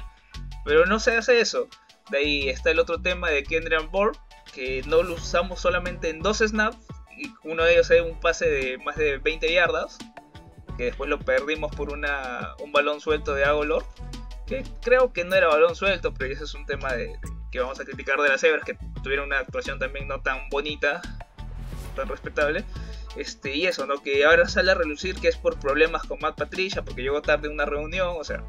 Pero 0.65 0.85
no 0.85 0.99
se 0.99 1.15
hace 1.15 1.39
eso. 1.39 1.67
De 2.11 2.17
ahí 2.19 2.49
está 2.49 2.71
el 2.71 2.79
otro 2.79 3.01
tema 3.01 3.29
de 3.29 3.43
Kendrick 3.43 3.89
Board, 3.89 4.17
que 4.53 4.83
no 4.85 5.01
lo 5.01 5.15
usamos 5.15 5.59
solamente 5.61 6.09
en 6.09 6.21
dos 6.21 6.39
snaps, 6.39 6.77
y 7.17 7.33
uno 7.43 7.63
de 7.63 7.73
ellos 7.73 7.89
es 7.89 8.01
un 8.01 8.19
pase 8.19 8.47
de 8.47 8.77
más 8.79 8.95
de 8.97 9.17
20 9.17 9.51
yardas, 9.51 9.97
que 10.77 10.85
después 10.85 11.09
lo 11.09 11.19
perdimos 11.19 11.75
por 11.75 11.91
una, 11.91 12.53
un 12.59 12.71
balón 12.71 13.01
suelto 13.01 13.33
de 13.33 13.43
Agolor, 13.43 13.83
que 14.45 14.63
creo 14.81 15.11
que 15.13 15.23
no 15.23 15.35
era 15.35 15.47
balón 15.47 15.75
suelto, 15.75 16.13
pero 16.13 16.31
ese 16.31 16.43
es 16.43 16.53
un 16.53 16.65
tema 16.65 16.93
de, 16.93 17.17
que 17.57 17.61
vamos 17.61 17.79
a 17.79 17.85
criticar 17.85 18.19
de 18.19 18.29
las 18.29 18.39
Zebras, 18.39 18.63
que 18.63 18.77
tuvieron 19.01 19.25
una 19.25 19.39
actuación 19.39 19.79
también 19.79 20.07
no 20.07 20.21
tan 20.21 20.47
bonita 20.49 21.01
tan 21.95 22.07
respetable. 22.07 22.63
Este, 23.15 23.55
y 23.55 23.65
eso, 23.65 23.87
¿no? 23.87 24.01
Que 24.03 24.23
ahora 24.25 24.47
sale 24.47 24.71
a 24.71 24.75
relucir 24.75 25.15
que 25.15 25.27
es 25.27 25.37
por 25.37 25.59
problemas 25.59 26.03
con 26.03 26.19
Matt 26.19 26.37
Patricia, 26.37 26.83
porque 26.83 27.01
llegó 27.01 27.23
tarde 27.23 27.47
en 27.47 27.53
una 27.53 27.65
reunión, 27.65 28.15
o 28.15 28.23
sea. 28.23 28.43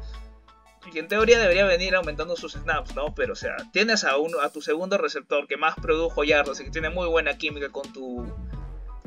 Y 0.93 0.99
en 0.99 1.07
teoría 1.07 1.39
debería 1.39 1.65
venir 1.65 1.95
aumentando 1.95 2.35
sus 2.35 2.53
snaps, 2.53 2.95
¿no? 2.95 3.15
Pero, 3.15 3.33
o 3.33 3.35
sea, 3.35 3.57
tienes 3.73 4.03
a, 4.03 4.17
uno, 4.17 4.39
a 4.41 4.51
tu 4.51 4.61
segundo 4.61 4.97
receptor 4.99 5.47
que 5.47 5.57
más 5.57 5.75
produjo 5.75 6.23
yardas 6.23 6.59
y 6.59 6.65
que 6.65 6.71
tiene 6.71 6.89
muy 6.91 7.07
buena 7.07 7.37
química 7.37 7.69
con 7.69 7.91
tu, 7.91 8.25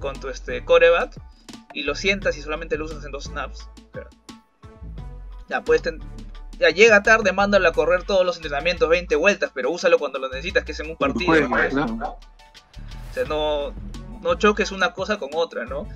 con 0.00 0.18
tu 0.20 0.28
este, 0.28 0.64
coreback, 0.64 1.16
y 1.72 1.84
lo 1.84 1.94
sientas 1.94 2.36
y 2.36 2.42
solamente 2.42 2.76
lo 2.76 2.84
usas 2.86 3.04
en 3.04 3.12
dos 3.12 3.24
snaps. 3.24 3.68
ya, 5.48 5.62
puedes 5.62 5.82
ya 6.58 6.70
llega 6.70 7.02
tarde, 7.02 7.32
mándalo 7.32 7.68
a 7.68 7.72
correr 7.72 8.04
todos 8.04 8.24
los 8.24 8.36
entrenamientos 8.36 8.88
20 8.88 9.16
vueltas, 9.16 9.50
pero 9.54 9.70
úsalo 9.70 9.98
cuando 9.98 10.18
lo 10.18 10.28
necesitas, 10.28 10.64
que 10.64 10.72
es 10.72 10.80
en 10.80 10.90
un 10.90 10.96
partido. 10.96 11.32
O 11.32 13.14
sea, 13.14 13.24
no, 13.24 13.74
no 14.22 14.34
choques 14.36 14.72
una 14.72 14.92
cosa 14.92 15.18
con 15.18 15.30
otra, 15.34 15.64
¿no? 15.64 15.88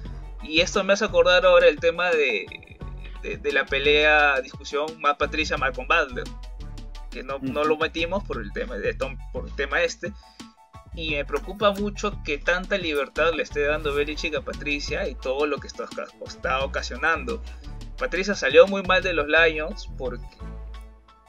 Y 0.42 0.60
esto 0.60 0.84
me 0.84 0.92
hace 0.92 1.04
acordar 1.04 1.46
ahora 1.46 1.68
el 1.68 1.80
tema 1.80 2.10
de, 2.10 2.78
de, 3.22 3.52
la 3.52 3.64
pelea, 3.64 4.40
discusión 4.40 4.86
más 5.00 5.16
Patricia 5.16 5.56
Malcolm 5.56 5.88
Butler, 5.88 6.24
que 7.10 7.22
no, 7.22 7.38
no, 7.40 7.64
lo 7.64 7.76
metimos 7.76 8.22
por 8.24 8.40
el 8.40 8.52
tema 8.52 8.76
de 8.76 8.94
Tom, 8.94 9.16
por 9.32 9.48
el 9.48 9.54
tema 9.54 9.82
este. 9.82 10.12
Y 10.94 11.10
me 11.10 11.24
preocupa 11.24 11.72
mucho 11.72 12.22
que 12.24 12.38
tanta 12.38 12.78
libertad 12.78 13.32
le 13.34 13.42
esté 13.42 13.62
dando 13.66 13.94
Belichick 13.94 14.34
a 14.36 14.42
Patricia 14.42 15.06
y 15.08 15.14
todo 15.14 15.46
lo 15.46 15.58
que 15.58 15.66
está, 15.66 15.86
está 16.26 16.64
ocasionando. 16.64 17.42
Patricia 17.98 18.34
salió 18.34 18.66
muy 18.66 18.82
mal 18.82 19.02
de 19.02 19.12
los 19.12 19.26
Lions 19.26 19.88
porque 19.96 20.24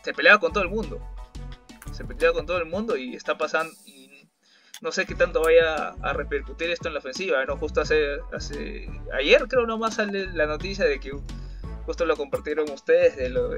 se 0.04 0.14
peleaba 0.14 0.40
con 0.40 0.54
todo 0.54 0.64
el 0.64 0.70
mundo. 0.70 1.00
Se 1.92 2.04
peleaba 2.06 2.36
con 2.36 2.46
todo 2.46 2.58
el 2.58 2.66
mundo 2.66 2.98
y 2.98 3.16
está 3.16 3.38
pasando 3.38 3.74
no 4.82 4.92
sé 4.92 5.06
qué 5.06 5.16
tanto 5.16 5.42
vaya 5.42 5.96
a 6.02 6.14
repercutir 6.14 6.70
esto 6.70 6.88
en 6.88 6.94
la 6.94 7.00
ofensiva, 7.00 7.44
¿no? 7.46 7.58
Justo 7.58 7.82
hace, 7.82 8.18
hace 8.32 8.90
ayer 9.14 9.48
creo 9.48 9.66
nomás 9.66 9.96
sale 9.96 10.28
la 10.28 10.46
noticia 10.46 10.86
de 10.86 11.00
que 11.00 11.12
justo 11.86 12.06
lo 12.06 12.16
compartieron 12.16 12.70
ustedes 12.70 13.16
de 13.16 13.30
lo 13.30 13.52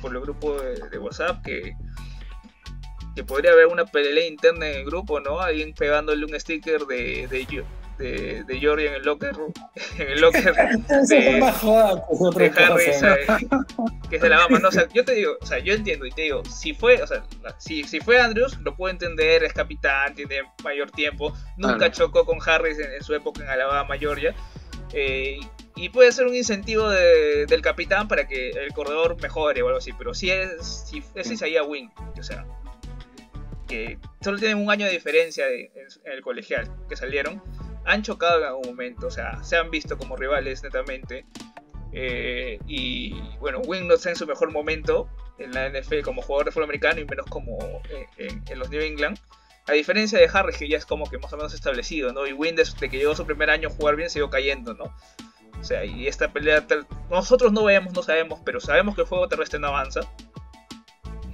por 0.00 0.14
el 0.14 0.20
grupo 0.20 0.60
de, 0.60 0.98
WhatsApp 0.98 1.44
que, 1.44 1.74
que 3.14 3.24
podría 3.24 3.52
haber 3.52 3.66
una 3.66 3.86
pelea 3.86 4.26
interna 4.26 4.68
en 4.68 4.80
el 4.80 4.84
grupo, 4.84 5.20
¿no? 5.20 5.40
Alguien 5.40 5.74
pegándole 5.74 6.24
un 6.24 6.38
sticker 6.38 6.86
de, 6.86 7.26
de, 7.28 7.64
de, 7.98 8.44
de 8.44 8.60
Jordi 8.60 8.86
en 8.86 8.94
el 8.94 9.02
locker 9.02 9.34
en 9.98 10.08
el 10.08 10.20
locker 10.20 10.54
de, 10.54 11.06
de 11.08 12.52
Harry 12.56 13.48
que 14.08 14.16
es 14.16 14.22
de 14.22 14.28
la 14.28 14.38
Bama 14.38 14.58
no, 14.58 14.68
o 14.68 14.72
sea, 14.72 14.88
yo 14.92 15.04
te 15.04 15.14
digo 15.14 15.36
o 15.40 15.46
sea 15.46 15.58
yo 15.58 15.74
entiendo 15.74 16.06
y 16.06 16.10
te 16.10 16.22
digo 16.22 16.44
si 16.44 16.74
fue 16.74 17.02
o 17.02 17.06
sea 17.06 17.24
si, 17.58 17.84
si 17.84 18.00
fue 18.00 18.20
Andrews 18.20 18.58
lo 18.60 18.74
puedo 18.76 18.90
entender 18.90 19.44
es 19.44 19.52
capitán 19.52 20.14
tiene 20.14 20.42
mayor 20.62 20.90
tiempo 20.90 21.32
nunca 21.56 21.90
chocó 21.90 22.24
con 22.24 22.38
Harris 22.44 22.78
en, 22.78 23.02
su 23.02 23.14
época 23.14 23.42
en 23.42 23.48
Alabama 23.48 23.96
Georgia 23.96 24.34
eh, 24.92 25.38
y 25.74 25.88
puede 25.88 26.12
ser 26.12 26.26
un 26.26 26.34
incentivo 26.34 26.90
de, 26.90 27.46
del 27.46 27.62
capitán 27.62 28.06
para 28.08 28.28
que 28.28 28.50
el 28.50 28.72
corredor 28.72 29.20
mejore 29.20 29.62
o 29.62 29.68
algo 29.68 29.78
así 29.78 29.92
pero 29.92 30.14
si 30.14 30.30
es 30.30 30.84
si 30.88 31.02
es 31.14 31.30
Isaiah 31.30 31.62
Wing 31.62 31.88
o 32.18 32.22
sea 32.22 32.44
que 33.72 33.98
solo 34.20 34.38
tienen 34.38 34.58
un 34.58 34.70
año 34.70 34.84
de 34.84 34.92
diferencia 34.92 35.48
en, 35.48 35.70
el 36.04 36.20
colegial 36.20 36.70
que 36.88 36.96
salieron 36.96 37.42
han 37.84 38.02
chocado 38.02 38.38
en 38.38 38.46
algún 38.46 38.66
momento, 38.68 39.06
o 39.06 39.10
sea, 39.10 39.42
se 39.42 39.56
han 39.56 39.70
visto 39.70 39.98
como 39.98 40.16
rivales 40.16 40.62
netamente. 40.62 41.26
Eh, 41.92 42.58
y 42.66 43.12
bueno, 43.38 43.58
Wing 43.60 43.86
no 43.86 43.94
está 43.94 44.10
en 44.10 44.16
su 44.16 44.26
mejor 44.26 44.50
momento 44.50 45.08
en 45.38 45.52
la 45.52 45.68
NFL 45.68 46.00
como 46.02 46.22
jugador 46.22 46.46
de 46.46 46.52
fútbol 46.52 46.64
americano 46.64 47.00
y 47.00 47.04
menos 47.04 47.26
como 47.26 47.58
eh, 47.90 48.06
en, 48.16 48.58
los 48.58 48.70
New 48.70 48.80
England. 48.80 49.18
A 49.66 49.72
diferencia 49.72 50.18
de 50.18 50.28
Harris, 50.32 50.56
que 50.56 50.68
ya 50.68 50.76
es 50.76 50.86
como 50.86 51.08
que 51.08 51.18
más 51.18 51.32
o 51.32 51.36
menos 51.36 51.54
establecido, 51.54 52.12
¿no? 52.12 52.26
Y 52.26 52.32
Wing 52.32 52.56
desde 52.56 52.88
que 52.88 52.98
llegó 52.98 53.14
su 53.14 53.24
primer 53.24 53.50
año 53.50 53.68
a 53.68 53.70
jugar 53.70 53.96
bien, 53.96 54.10
siguió 54.10 54.28
cayendo, 54.30 54.74
¿no? 54.74 54.84
O 55.60 55.64
sea, 55.64 55.84
y 55.84 56.08
esta 56.08 56.32
pelea, 56.32 56.66
nosotros 57.08 57.52
no 57.52 57.64
vemos, 57.64 57.92
no 57.92 58.02
sabemos, 58.02 58.40
pero 58.44 58.58
sabemos 58.58 58.96
que 58.96 59.02
el 59.02 59.06
juego 59.06 59.28
terrestre 59.28 59.60
no 59.60 59.68
avanza. 59.68 60.00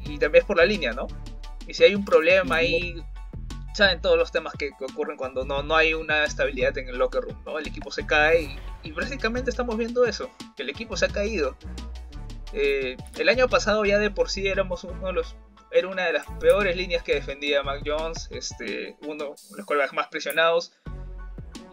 Y 0.04 0.18
también 0.18 0.42
es 0.42 0.44
por 0.44 0.58
la 0.58 0.66
línea, 0.66 0.92
¿no? 0.92 1.06
Y 1.66 1.72
si 1.72 1.84
hay 1.84 1.94
un 1.94 2.04
problema 2.04 2.56
ahí 2.56 3.02
saben 3.78 4.00
todos 4.00 4.18
los 4.18 4.30
temas 4.30 4.52
que, 4.54 4.70
ocurren 4.80 5.16
cuando 5.16 5.44
no, 5.44 5.62
no 5.62 5.76
hay 5.76 5.94
una 5.94 6.24
estabilidad 6.24 6.76
en 6.76 6.88
el 6.88 6.98
locker 6.98 7.22
room, 7.22 7.42
¿no? 7.46 7.58
El 7.58 7.66
equipo 7.66 7.90
se 7.90 8.04
cae 8.04 8.58
y, 8.82 8.92
básicamente 8.92 9.50
estamos 9.50 9.76
viendo 9.76 10.04
eso, 10.04 10.30
que 10.56 10.64
el 10.64 10.68
equipo 10.68 10.96
se 10.96 11.06
ha 11.06 11.08
caído. 11.08 11.56
Eh, 12.52 12.96
el 13.18 13.28
año 13.28 13.48
pasado 13.48 13.84
ya 13.84 13.98
de 13.98 14.10
por 14.10 14.30
sí 14.30 14.46
éramos 14.46 14.84
uno 14.84 15.06
de 15.06 15.12
los 15.12 15.36
era 15.70 15.88
una 15.88 16.06
de 16.06 16.14
las 16.14 16.24
peores 16.40 16.74
líneas 16.76 17.02
que 17.02 17.14
defendía 17.14 17.62
Mac 17.62 17.82
Jones, 17.84 18.28
este, 18.30 18.96
uno 19.06 19.24
de 19.24 19.56
los 19.56 19.66
quarterbacks 19.66 19.92
más 19.92 20.08
presionados. 20.08 20.72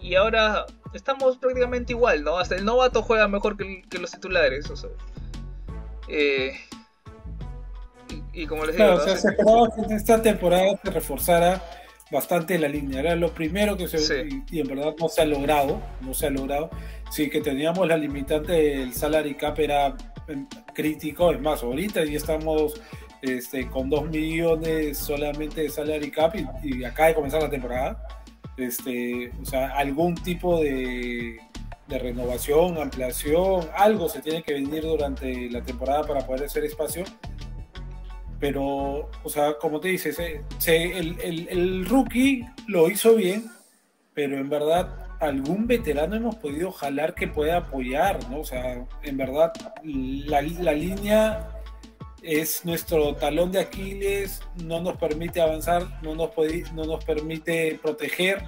Y 0.02 0.16
ahora 0.16 0.66
estamos 0.94 1.38
prácticamente 1.38 1.94
igual, 1.94 2.24
¿no? 2.24 2.38
Hasta 2.38 2.56
el 2.56 2.66
novato 2.66 3.02
juega 3.02 3.30
mejor 3.30 3.56
que, 3.58 3.98
los 3.98 4.12
titulares. 4.12 4.70
O 4.70 4.76
sea, 4.76 4.90
eh, 6.10 6.60
y, 8.34 8.46
como 8.48 8.66
les 8.66 8.76
digo, 8.76 9.00
se 9.00 9.14
esperaba 9.14 9.70
que 9.88 9.96
esta 9.96 10.22
temporada 10.22 10.78
se 10.84 10.92
reforzara 10.92 11.64
bastante 12.12 12.58
la 12.60 12.68
línea. 12.68 13.00
Era 13.00 13.16
lo 13.16 13.34
primero 13.34 13.76
que 13.78 13.88
se 13.88 13.98
Sí. 14.00 14.44
y, 14.52 14.58
y 14.58 14.60
en 14.62 14.68
verdad 14.68 14.96
no 15.00 15.10
se 15.10 15.22
ha 15.22 15.26
logrado, 15.26 15.82
no 16.02 16.14
se 16.14 16.28
ha 16.28 16.30
logrado. 16.30 16.70
Sí 17.12 17.30
que 17.30 17.42
teníamos 17.42 17.88
la 17.88 17.98
limitante 17.98 18.54
del 18.54 18.94
salary 18.94 19.36
cap 19.36 19.60
era 19.60 19.96
em, 20.28 20.48
crítico, 20.74 21.32
es 21.32 21.40
más, 21.42 21.64
ahorita 21.64 22.04
ya 22.06 22.18
estamos 22.18 22.82
este, 23.22 23.68
con 23.70 23.90
2 23.90 24.10
millones 24.10 24.98
solamente 24.98 25.62
de 25.62 25.70
salary 25.70 26.12
cap 26.12 26.36
y, 26.36 26.46
y 26.80 26.84
acaba 26.84 27.10
de 27.10 27.16
comenzar 27.16 27.42
la 27.42 27.50
temporada. 27.50 28.08
Este, 28.58 29.32
o 29.42 29.46
sea, 29.46 29.70
algún 29.76 30.16
tipo 30.16 30.62
de, 30.62 31.38
de 31.88 32.00
renovación, 32.00 32.78
ampliación, 32.78 33.68
algo 33.76 34.08
se 34.10 34.22
tiene 34.22 34.44
que 34.44 34.54
venir 34.54 34.84
durante 34.84 35.50
la 35.50 35.62
temporada 35.62 36.04
para 36.04 36.26
poder 36.26 36.46
hacer 36.46 36.64
espacio. 36.66 37.04
Pero, 38.48 39.10
o 39.24 39.30
sea, 39.30 39.56
como 39.58 39.80
te 39.80 39.88
dices, 39.88 40.18
se- 40.60 40.98
el, 41.00 41.20
el- 41.20 41.48
el 41.50 41.86
rookie 41.88 42.46
lo 42.68 42.92
hizo 42.92 43.16
bien, 43.16 43.46
pero 44.14 44.38
en 44.38 44.50
verdad 44.50 45.08
algún 45.20 45.66
veterano 45.66 46.16
hemos 46.16 46.36
podido 46.36 46.72
jalar 46.72 47.16
que 47.16 47.28
pueda 47.28 47.58
apoyar, 47.58 48.20
¿no? 48.30 48.42
O 48.42 48.46
sea, 48.46 48.86
en 49.02 49.18
verdad 49.18 49.52
la, 49.84 50.44
la 50.44 50.74
línea 50.74 51.50
es 52.22 52.64
nuestro 52.66 53.16
talón 53.16 53.52
de 53.52 53.62
Aquiles, 53.62 54.44
no 54.64 54.80
nos 54.80 54.96
permite 54.98 55.42
avanzar, 55.42 55.88
no 56.04 56.14
nos, 56.14 56.30
puede- 56.30 56.66
no 56.76 56.84
nos 56.86 57.04
permite 57.04 57.80
proteger 57.82 58.44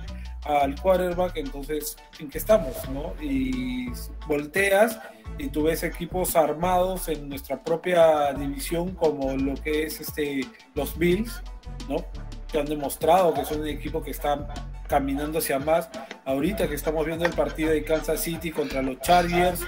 al 0.48 0.80
quarterback, 0.80 1.38
entonces, 1.38 1.98
¿en 2.20 2.30
qué 2.30 2.38
estamos? 2.38 2.76
¿no? 2.90 3.14
Y 3.22 3.92
volteas 4.28 5.00
y 5.38 5.50
tú 5.50 5.64
ves 5.64 5.84
equipos 5.84 6.36
armados 6.36 7.08
en 7.10 7.30
nuestra 7.30 7.64
propia 7.64 8.34
división 8.34 8.96
como 8.96 9.34
lo 9.36 9.54
que 9.56 9.84
es 9.84 10.00
este, 10.00 10.42
los 10.74 10.98
Bills, 10.98 11.42
¿no? 11.90 12.06
que 12.52 12.60
han 12.60 12.66
demostrado 12.66 13.34
que 13.34 13.46
son 13.46 13.62
un 13.62 13.68
equipo 13.68 14.02
que 14.02 14.12
está 14.12 14.48
caminando 14.88 15.40
hacia 15.40 15.60
más. 15.60 15.90
Ahorita 16.26 16.68
que 16.68 16.76
estamos 16.76 17.06
viendo 17.06 17.26
el 17.26 17.34
partido 17.34 17.72
de 17.72 17.84
Kansas 17.84 18.22
City 18.22 18.52
contra 18.52 18.82
los 18.82 19.00
Chargers, 19.02 19.62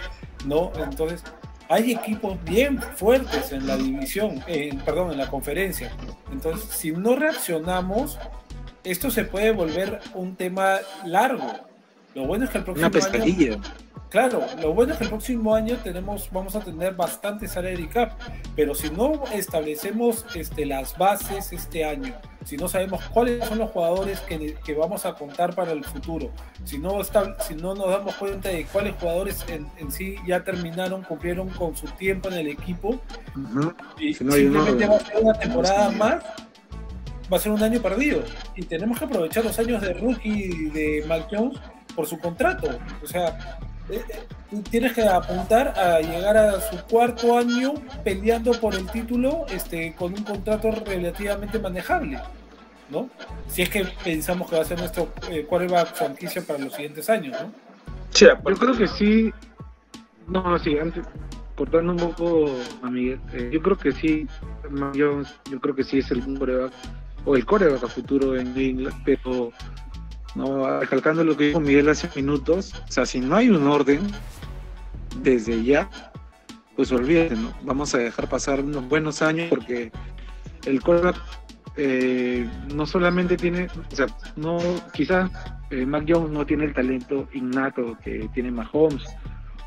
¿no? 0.46 0.72
Entonces, 0.78 1.24
hay 1.68 1.92
equipos 1.92 2.42
bien 2.46 2.82
fuertes 2.82 3.52
en 3.52 3.68
la 3.68 3.78
división, 3.78 4.44
perdón, 4.86 5.12
en 5.12 5.18
la 5.18 5.28
conferencia. 5.28 5.92
Entonces, 6.32 6.70
si 6.70 6.92
no 6.92 7.16
reaccionamos, 7.16 8.18
esto 8.84 9.12
se 9.12 9.26
puede 9.26 9.52
volver 9.52 10.00
un 10.14 10.36
tema 10.36 10.78
largo. 11.06 11.52
Lo 12.16 12.26
bueno 12.26 12.46
es 12.46 12.52
que 12.52 12.58
el 12.60 12.64
próximo 12.64 12.88
Una 12.88 12.98
año 12.98 13.06
pescadilla. 13.06 13.58
Claro, 14.10 14.44
lo 14.60 14.74
bueno 14.74 14.94
es 14.94 14.98
que 14.98 15.04
el 15.04 15.12
próximo 15.12 15.54
año 15.54 15.78
tenemos, 15.84 16.32
vamos 16.32 16.56
a 16.56 16.62
tener 16.62 16.96
bastante 16.96 17.48
salary 17.48 17.88
cap, 17.88 18.14
pero 18.56 18.74
si 18.74 18.90
no 18.90 19.24
establecemos 19.32 20.26
este, 20.34 20.66
las 20.66 20.98
bases 20.98 21.54
este 21.54 21.86
año, 21.86 22.16
si 22.44 22.58
no 22.58 22.68
sabemos 22.68 23.04
cuáles 23.14 23.46
son 23.46 23.60
los 23.60 23.70
jugadores 23.70 24.20
que, 24.22 24.56
que 24.66 24.74
vamos 24.74 25.06
a 25.06 25.14
contar 25.14 25.54
para 25.54 25.74
el 25.74 25.84
futuro, 25.84 26.32
si 26.64 26.80
no, 26.80 27.00
estab- 27.02 27.40
si 27.42 27.54
no 27.54 27.76
nos 27.76 27.88
damos 27.88 28.16
cuenta 28.16 28.50
de 28.50 28.66
cuáles 28.66 28.96
jugadores 28.96 29.46
en, 29.48 29.68
en 29.78 29.92
sí 29.92 30.16
ya 30.26 30.44
terminaron, 30.44 31.04
cumplieron 31.04 31.48
con 31.50 31.78
su 31.78 31.86
tiempo 31.90 32.30
en 32.30 32.34
el 32.40 32.48
equipo, 32.48 33.00
y 34.00 34.16
Si 34.16 34.24
no 34.24 34.32
simplemente 34.32 34.88
va 34.88 34.96
a 34.96 35.00
ser 35.02 35.18
una 35.22 35.34
temporada 35.34 35.92
más, 35.92 36.24
va 37.32 37.38
a 37.38 37.40
ser 37.40 37.52
un 37.52 37.64
año 37.64 37.82
perdido. 37.82 38.24
Y 38.56 38.64
tenemos 38.64 39.00
que 39.00 39.06
aprovechar 39.06 39.44
los 39.44 39.58
años 39.60 39.82
de 39.82 39.94
rookie 39.94 40.70
de 40.70 41.04
Mac 41.08 41.28
Jones 41.32 41.60
por 41.96 42.06
su 42.08 42.20
contrato. 42.20 42.68
O 43.04 43.08
sea, 43.08 43.60
eh, 43.90 44.02
eh, 44.10 44.20
tú 44.50 44.62
tienes 44.62 44.94
que 44.94 45.04
apuntar 45.04 45.68
a 45.78 46.00
llegar 46.00 46.38
a 46.38 46.62
su 46.62 46.78
cuarto 46.86 47.38
año 47.38 47.74
peleando 48.04 48.52
por 48.52 48.76
el 48.76 48.90
título 48.90 49.46
este, 49.50 49.94
con 49.96 50.14
un 50.14 50.24
contrato 50.24 50.72
relativamente 50.72 51.60
manejable. 51.60 52.20
¿no? 52.90 53.10
Si 53.48 53.62
es 53.62 53.70
que 53.70 53.86
pensamos 54.04 54.50
que 54.50 54.56
va 54.56 54.62
a 54.62 54.66
ser 54.66 54.80
nuestro 54.80 55.10
eh, 55.30 55.46
quarterback 55.48 55.94
franquicia 55.94 56.42
para 56.42 56.60
los 56.60 56.74
siguientes 56.74 57.10
años, 57.10 57.38
¿no? 57.40 57.52
Sí, 58.12 58.26
Yo 58.26 58.56
creo 58.58 58.76
que 58.76 58.88
sí. 58.88 59.32
No, 60.28 60.58
sí, 60.60 60.78
antes, 60.78 61.06
cortando 61.56 61.92
un 61.92 61.98
poco 61.98 62.52
a 62.84 62.90
Miguel, 62.90 63.20
eh, 63.34 63.50
yo 63.52 63.62
creo 63.62 63.78
que 63.78 63.92
sí, 63.92 64.28
Jones, 64.96 65.34
yo 65.52 65.60
creo 65.60 65.76
que 65.76 65.84
sí 65.84 66.00
es 66.00 66.12
el 66.12 66.38
coreback, 66.38 66.72
o 67.30 67.36
el 67.36 67.46
coreback 67.46 67.84
a 67.84 67.88
futuro 67.88 68.36
en 68.36 68.56
New 68.56 68.70
England, 68.70 69.04
pero 69.06 69.52
no, 70.34 70.80
recalcando 70.80 71.24
lo 71.24 71.38
que 71.38 71.50
dijo 71.50 71.60
Miguel 71.60 71.88
hace 71.88 72.10
minutos, 72.16 72.74
o 72.74 72.92
sea, 72.92 73.06
si 73.06 73.20
no 73.20 73.36
hay 73.36 73.50
un 73.50 73.68
orden 73.68 74.02
desde 75.22 75.64
ya, 75.64 75.88
pues 76.76 76.92
olvídate, 76.92 77.36
¿no? 77.36 77.54
Vamos 77.62 77.94
a 77.94 78.00
dejar 78.00 78.28
pasar 78.28 78.62
unos 78.62 78.90
buenos 78.90 79.22
años 79.22 79.46
porque 79.48 79.92
el 80.66 80.82
coreback 80.82 81.22
eh, 81.78 82.50
no 82.74 82.88
solamente 82.88 83.38
tiene, 83.38 83.68
o 83.92 83.96
sea, 83.96 84.08
no, 84.36 84.58
quizás 84.92 85.30
eh, 85.70 85.86
Mac 85.86 86.06
Jones 86.08 86.32
no 86.32 86.48
tiene 86.48 86.66
el 86.66 86.74
talento 86.74 87.28
innato 87.34 87.96
que 88.04 88.28
tiene 88.34 88.50
Mahomes 88.50 89.04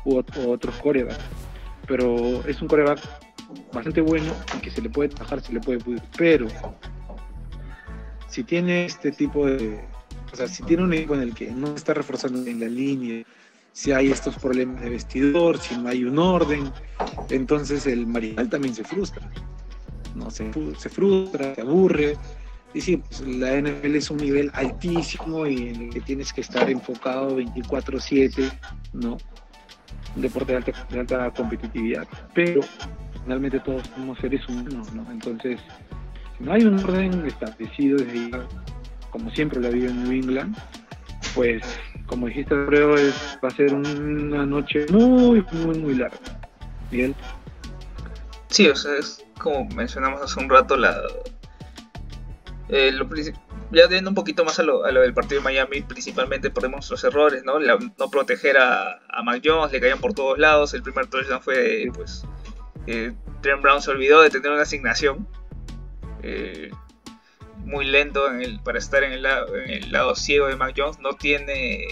u, 0.03 0.17
u 0.17 0.51
otros 0.51 0.75
corebacks, 0.83 1.23
pero 1.87 2.45
es 2.45 2.61
un 2.61 2.67
coreback 2.67 2.99
bastante 3.71 4.01
bueno 4.01 4.33
y 4.57 4.59
que 4.59 4.69
se 4.69 4.81
le 4.81 4.89
puede 4.89 5.07
trabajar, 5.07 5.39
se 5.39 5.53
le 5.53 5.61
puede 5.61 5.79
pero 6.17 6.47
si 8.33 8.43
tiene 8.43 8.85
este 8.85 9.11
tipo 9.11 9.45
de, 9.45 9.79
o 10.31 10.35
sea, 10.35 10.47
si 10.47 10.63
tiene 10.63 10.81
un 10.81 10.91
equipo 10.91 11.13
en 11.13 11.21
el 11.21 11.35
que 11.35 11.51
no 11.51 11.75
está 11.75 11.93
reforzando 11.93 12.43
en 12.49 12.59
la 12.59 12.65
línea, 12.65 13.23
si 13.73 13.91
hay 13.91 14.09
estos 14.09 14.39
problemas 14.39 14.81
de 14.81 14.89
vestidor, 14.89 15.59
si 15.59 15.77
no 15.77 15.87
hay 15.87 16.03
un 16.03 16.17
orden, 16.17 16.71
entonces 17.29 17.85
el 17.85 18.07
mariscal 18.07 18.49
también 18.49 18.73
se 18.73 18.83
frustra. 18.83 19.29
No 20.15 20.31
se, 20.31 20.51
se 20.79 20.89
frustra, 20.89 21.53
se 21.53 21.61
aburre. 21.61 22.17
Y 22.73 22.81
sí, 22.81 22.97
pues, 22.97 23.21
la 23.21 23.61
NFL 23.61 23.95
es 23.95 24.09
un 24.09 24.17
nivel 24.17 24.49
altísimo 24.55 25.45
y 25.45 25.67
en 25.67 25.81
el 25.83 25.89
que 25.91 26.01
tienes 26.01 26.33
que 26.33 26.41
estar 26.41 26.67
enfocado 26.71 27.37
24/7, 27.37 28.51
¿no? 28.93 29.17
Un 30.15 30.21
deporte 30.23 30.53
de 30.53 30.57
alta, 30.57 30.87
de 30.89 30.99
alta 30.99 31.31
competitividad. 31.35 32.07
Pero 32.33 32.61
finalmente 33.21 33.59
todos 33.59 33.83
somos 33.93 34.17
seres 34.17 34.47
humanos, 34.49 34.91
¿no? 34.91 35.05
Entonces, 35.11 35.59
no 36.39 36.53
hay 36.53 36.63
un 36.63 36.79
orden 36.79 37.25
establecido 37.25 37.97
desde 37.97 38.31
como 39.09 39.29
siempre 39.31 39.59
lo 39.59 39.67
ha 39.67 39.69
habido 39.69 39.89
en 39.89 40.03
New 40.03 40.11
England, 40.11 40.57
pues 41.35 41.63
como 42.07 42.27
dijiste, 42.27 42.53
Alfredo, 42.53 42.95
es, 42.95 43.37
va 43.43 43.47
a 43.47 43.51
ser 43.51 43.73
una 43.73 44.45
noche 44.45 44.85
muy, 44.89 45.45
muy, 45.51 45.79
muy 45.79 45.95
larga. 45.95 46.17
Miguel. 46.91 47.15
Sí, 48.49 48.67
o 48.69 48.75
sea, 48.75 48.95
es 48.97 49.23
como 49.39 49.65
mencionamos 49.75 50.21
hace 50.21 50.39
un 50.39 50.49
rato, 50.49 50.77
la 50.77 50.95
eh, 52.69 52.91
ya 53.71 53.89
yendo 53.89 54.09
un 54.09 54.15
poquito 54.15 54.45
más 54.45 54.59
a 54.59 54.63
lo, 54.63 54.85
a 54.85 54.91
lo 54.91 55.01
del 55.01 55.13
partido 55.13 55.41
de 55.41 55.45
Miami, 55.45 55.81
principalmente 55.81 56.49
por 56.49 56.69
nuestros 56.69 57.03
errores, 57.03 57.43
¿no? 57.43 57.59
No 57.59 58.09
proteger 58.11 58.57
a, 58.57 58.99
a 59.09 59.23
Mac 59.23 59.41
Jones, 59.43 59.71
le 59.71 59.81
caían 59.81 59.99
por 59.99 60.13
todos 60.13 60.37
lados. 60.37 60.73
El 60.73 60.83
primer 60.83 61.07
touchdown 61.07 61.41
fue, 61.41 61.89
pues, 61.93 62.23
eh, 62.87 63.13
Trent 63.41 63.61
Brown 63.61 63.81
se 63.81 63.91
olvidó 63.91 64.21
de 64.21 64.29
tener 64.29 64.51
una 64.51 64.61
asignación. 64.61 65.27
Eh, 66.23 66.71
muy 67.57 67.85
lento 67.85 68.23
para 68.63 68.79
estar 68.79 69.03
en 69.03 69.13
el, 69.13 69.23
lado, 69.23 69.55
en 69.55 69.69
el 69.69 69.91
lado 69.91 70.15
ciego 70.15 70.47
de 70.47 70.55
Mac 70.55 70.73
Jones. 70.75 70.99
No 70.99 71.13
tiene, 71.13 71.85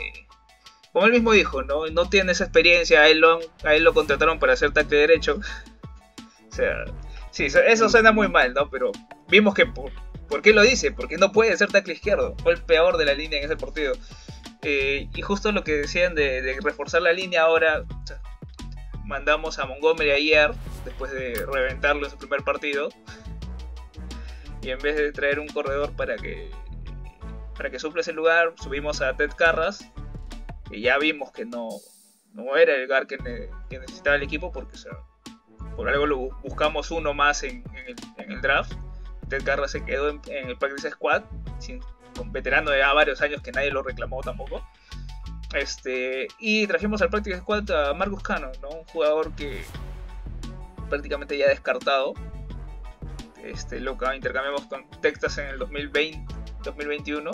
como 0.94 1.06
él 1.06 1.12
mismo 1.12 1.32
dijo, 1.32 1.64
no, 1.64 1.88
no 1.88 2.10
tiene 2.10 2.32
esa 2.32 2.46
experiencia. 2.46 3.02
A 3.02 3.08
él, 3.08 3.20
lo, 3.20 3.94
contrataron 3.94 4.40
para 4.40 4.54
hacer 4.54 4.72
tackle 4.72 4.98
derecho. 4.98 5.40
O 6.50 6.54
sea, 6.54 6.86
sí, 7.32 7.46
eso- 7.46 7.90
suena 7.90 8.12
muy 8.12 8.28
mal, 8.28 8.54
¿no? 8.54 8.70
Pero 8.70 8.92
vimos 9.30 9.54
que 9.54 9.66
por, 9.66 9.92
¿por 10.28 10.42
qué 10.42 10.54
lo 10.54 10.62
dice? 10.62 10.92
Porque 10.92 11.18
no 11.18 11.32
puede 11.32 11.56
ser 11.58 11.72
tackle 11.72 11.94
izquierdo. 11.94 12.36
Fue 12.44 12.54
el 12.54 12.62
peor 12.62 12.98
de 12.98 13.06
la 13.06 13.14
línea 13.14 13.40
en 13.40 13.46
ese 13.46 13.56
partido. 13.56 13.94
Eh, 14.64 15.08
y 15.16 15.22
justo 15.22 15.52
lo 15.52 15.64
que 15.64 15.74
decían 15.74 16.14
de, 16.14 16.58
reforzar 16.62 17.02
la 17.02 17.14
línea 17.14 17.44
ahora, 17.44 17.84
mandamos 19.06 19.58
a 19.60 19.66
Montgomery 19.66 20.12
ayer, 20.12 20.52
después 20.86 21.12
de 21.12 21.34
reventarlo 21.52 22.06
en 22.06 22.12
su 22.12 22.18
primer 22.18 22.44
partido. 22.44 22.90
Y 24.62 24.70
en 24.70 24.80
vez 24.80 24.96
de 24.96 25.12
traer 25.12 25.40
un 25.40 25.48
corredor 25.48 25.92
para 25.96 26.16
que 26.18 26.52
para 27.56 27.70
que 27.70 27.80
suple 27.80 28.02
ese 28.02 28.14
lugar, 28.14 28.54
subimos 28.62 29.02
a 29.02 29.16
Ted 29.16 29.32
Carras. 29.38 29.86
Y 30.72 30.82
ya 30.82 30.98
vimos 30.98 31.32
que 31.32 31.46
no, 31.46 31.70
no 32.34 32.56
era 32.56 32.74
el 32.76 32.84
lugar 32.84 33.06
que, 33.08 33.18
ne- 33.18 33.50
que 33.70 33.78
necesitaba 33.80 34.16
el 34.16 34.24
equipo 34.24 34.52
porque 34.52 34.78
por 35.76 35.88
algo 35.90 36.06
lo 36.08 36.20
bu- 36.20 36.42
buscamos 36.42 36.90
uno 36.92 37.14
más 37.14 37.44
en, 37.44 37.64
el, 38.18 38.42
draft. 38.42 38.74
Ted 39.30 39.44
Carras 39.44 39.72
se 39.72 39.84
quedó 39.84 40.10
en, 40.10 40.22
el 40.50 40.58
Practice 40.58 40.92
Squad, 40.92 41.24
sin, 41.60 41.82
con 42.16 42.32
veterano 42.32 42.72
de 42.72 42.80
ya 42.80 42.94
varios 42.94 43.22
años 43.22 43.42
que 43.42 43.52
nadie 43.52 43.70
lo 43.72 43.84
reclamó 43.84 44.22
tampoco. 44.22 44.66
Este, 45.54 46.28
y 46.40 46.66
trajimos 46.68 47.02
al 47.02 47.10
Practice 47.10 47.40
Squad 47.40 47.70
a 47.72 47.94
Marcus 47.94 48.24
Cannon, 48.24 48.52
¿no? 48.62 48.70
un 48.70 48.84
jugador 48.86 49.36
que 49.36 49.64
prácticamente 50.90 51.38
ya 51.38 51.48
descartado. 51.50 52.14
Este, 53.44 53.80
lo 53.80 53.98
que 53.98 54.16
intercambiamos 54.16 54.66
con 54.68 54.90
Texas 55.02 55.38
en 55.38 55.48
el 55.48 55.60
2020, 55.60 56.34
2021. 56.64 57.32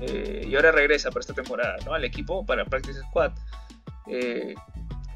Eh, 0.00 0.46
y 0.48 0.54
ahora 0.54 0.70
regresa 0.70 1.10
para 1.10 1.20
esta 1.20 1.34
temporada 1.34 1.76
¿no? 1.84 1.92
al 1.94 2.04
equipo 2.04 2.46
para 2.46 2.64
Practice 2.64 3.00
Squad. 3.00 3.32
Eh, 4.06 4.54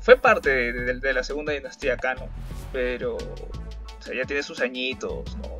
fue 0.00 0.16
parte 0.16 0.72
de, 0.72 1.12
la 1.12 1.22
segunda 1.22 1.52
dinastía 1.52 1.96
Cano, 1.96 2.28
pero 2.72 3.16
ya 4.12 4.24
tiene 4.24 4.42
sus 4.42 4.60
añitos, 4.60 5.36
¿no? 5.36 5.44
O 5.54 5.58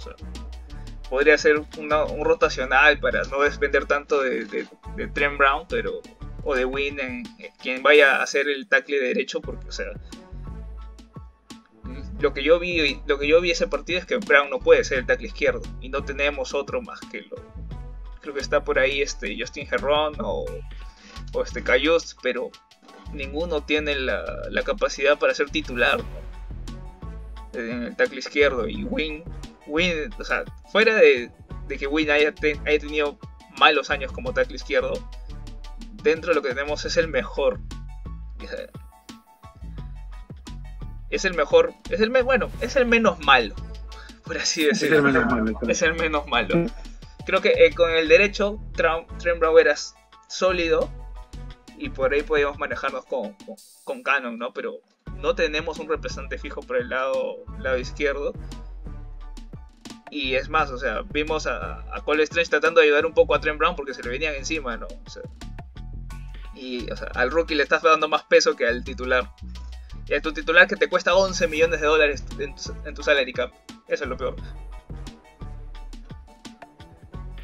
podría 1.08 1.38
ser 1.38 1.62
una- 1.78 2.04
un 2.04 2.24
rotacional 2.24 2.98
para 2.98 3.22
no 3.24 3.42
depender 3.42 3.86
tanto 3.86 4.20
de, 4.20 4.44
de, 4.46 5.06
Trent 5.08 5.38
Brown, 5.38 5.66
pero 5.68 6.00
o 6.42 6.56
de 6.56 6.64
Win, 6.64 6.98
en, 6.98 7.22
en 7.38 7.52
quien 7.60 7.82
vaya 7.82 8.16
a 8.16 8.22
hacer 8.24 8.48
el 8.48 8.66
tackle 8.66 8.98
derecho, 8.98 9.40
porque, 9.40 9.68
o 9.68 9.72
sea, 9.72 9.86
lo 12.22 12.32
que 12.32 12.44
yo 12.44 12.60
vi, 12.60 13.02
lo 13.06 13.18
que 13.18 13.26
yo 13.26 13.40
vi 13.40 13.50
ese 13.50 13.66
partido 13.66 13.98
es 13.98 14.06
que 14.06 14.16
Brown 14.16 14.48
no 14.48 14.60
puede 14.60 14.84
ser 14.84 14.98
el 14.98 15.06
tackle 15.06 15.26
izquierdo 15.26 15.62
y 15.80 15.88
no 15.88 16.04
tenemos 16.04 16.54
otro 16.54 16.80
más 16.80 17.00
que 17.00 17.22
lo, 17.22 17.36
creo 18.20 18.32
que 18.32 18.40
está 18.40 18.62
por 18.62 18.78
ahí 18.78 19.02
este 19.02 19.36
Justin 19.36 19.66
Herron 19.68 20.14
o, 20.20 20.46
o 21.32 21.42
este 21.42 21.64
Cayos, 21.64 22.16
pero 22.22 22.52
ninguno 23.12 23.64
tiene 23.64 23.96
la, 23.96 24.62
capacidad 24.64 25.18
para 25.18 25.34
ser 25.34 25.50
titular 25.50 26.00
en 27.54 27.82
el 27.82 27.96
tackle 27.96 28.20
izquierdo 28.20 28.68
y 28.68 28.84
Win, 28.84 29.24
Win, 29.66 30.08
o 30.16 30.24
sea, 30.24 30.44
fuera 30.70 30.94
de, 30.94 31.28
que 31.76 31.88
Win 31.88 32.08
haya, 32.08 32.32
haya 32.66 32.78
tenido 32.78 33.18
malos 33.58 33.90
años 33.90 34.12
como 34.12 34.32
tackle 34.32 34.54
izquierdo, 34.54 34.94
dentro 36.04 36.30
de 36.30 36.36
lo 36.36 36.42
que 36.42 36.50
tenemos 36.50 36.84
es 36.84 36.96
el 36.96 37.08
mejor. 37.08 37.58
Es 41.12 41.24
el 41.24 41.34
mejor, 41.34 41.72
es 41.90 42.00
el 42.00 42.10
me- 42.10 42.22
bueno, 42.22 42.50
es 42.60 42.74
el 42.74 42.86
menos 42.86 43.20
malo, 43.20 43.54
por 44.24 44.36
así 44.38 44.62
Es 44.62 44.80
decirlo. 44.80 44.96
el 44.96 45.02
menos 45.04 45.26
malo, 45.26 45.52
claro. 45.52 45.68
Es 45.72 45.82
el 45.82 45.94
menos 45.94 46.26
malo. 46.26 46.66
Creo 47.26 47.40
que 47.40 47.50
eh, 47.50 47.72
con 47.74 47.90
el 47.92 48.08
derecho, 48.08 48.58
Trump, 48.74 49.06
Trent 49.18 49.38
Brown 49.38 49.58
era 49.60 49.74
sólido 50.28 50.90
y 51.78 51.90
por 51.90 52.12
ahí 52.12 52.22
podíamos 52.22 52.58
manejarnos 52.58 53.04
con, 53.04 53.34
con, 53.34 53.54
con 53.84 54.02
Canon, 54.02 54.38
¿no? 54.38 54.52
Pero 54.52 54.80
no 55.18 55.34
tenemos 55.36 55.78
un 55.78 55.88
representante 55.88 56.38
fijo 56.38 56.60
por 56.62 56.76
el 56.78 56.88
lado, 56.88 57.44
lado 57.60 57.78
izquierdo. 57.78 58.32
Y 60.10 60.34
es 60.34 60.48
más, 60.48 60.70
o 60.70 60.78
sea, 60.78 61.02
vimos 61.10 61.46
a, 61.46 61.84
a 61.94 62.00
Cole 62.04 62.22
Strange 62.24 62.50
tratando 62.50 62.80
de 62.80 62.86
ayudar 62.86 63.06
un 63.06 63.14
poco 63.14 63.34
a 63.34 63.40
Trent 63.40 63.58
Brown 63.58 63.76
porque 63.76 63.94
se 63.94 64.02
le 64.02 64.10
venían 64.10 64.34
encima, 64.34 64.76
¿no? 64.76 64.86
O 64.86 65.10
sea, 65.10 65.22
y 66.54 66.90
o 66.90 66.96
sea, 66.96 67.08
al 67.14 67.30
rookie 67.30 67.54
le 67.54 67.62
estás 67.62 67.82
dando 67.82 68.08
más 68.08 68.22
peso 68.24 68.54
que 68.56 68.66
al 68.66 68.84
titular. 68.84 69.30
Y 70.14 70.20
tu 70.20 70.32
titular 70.32 70.66
que 70.66 70.76
te 70.76 70.88
cuesta 70.88 71.14
11 71.14 71.48
millones 71.48 71.80
de 71.80 71.86
dólares 71.86 72.24
en 72.38 72.54
tu, 72.54 72.62
en 72.84 72.94
tu 72.94 73.02
salary 73.02 73.32
cap. 73.32 73.50
Eso 73.88 74.04
es 74.04 74.10
lo 74.10 74.16
peor. 74.16 74.36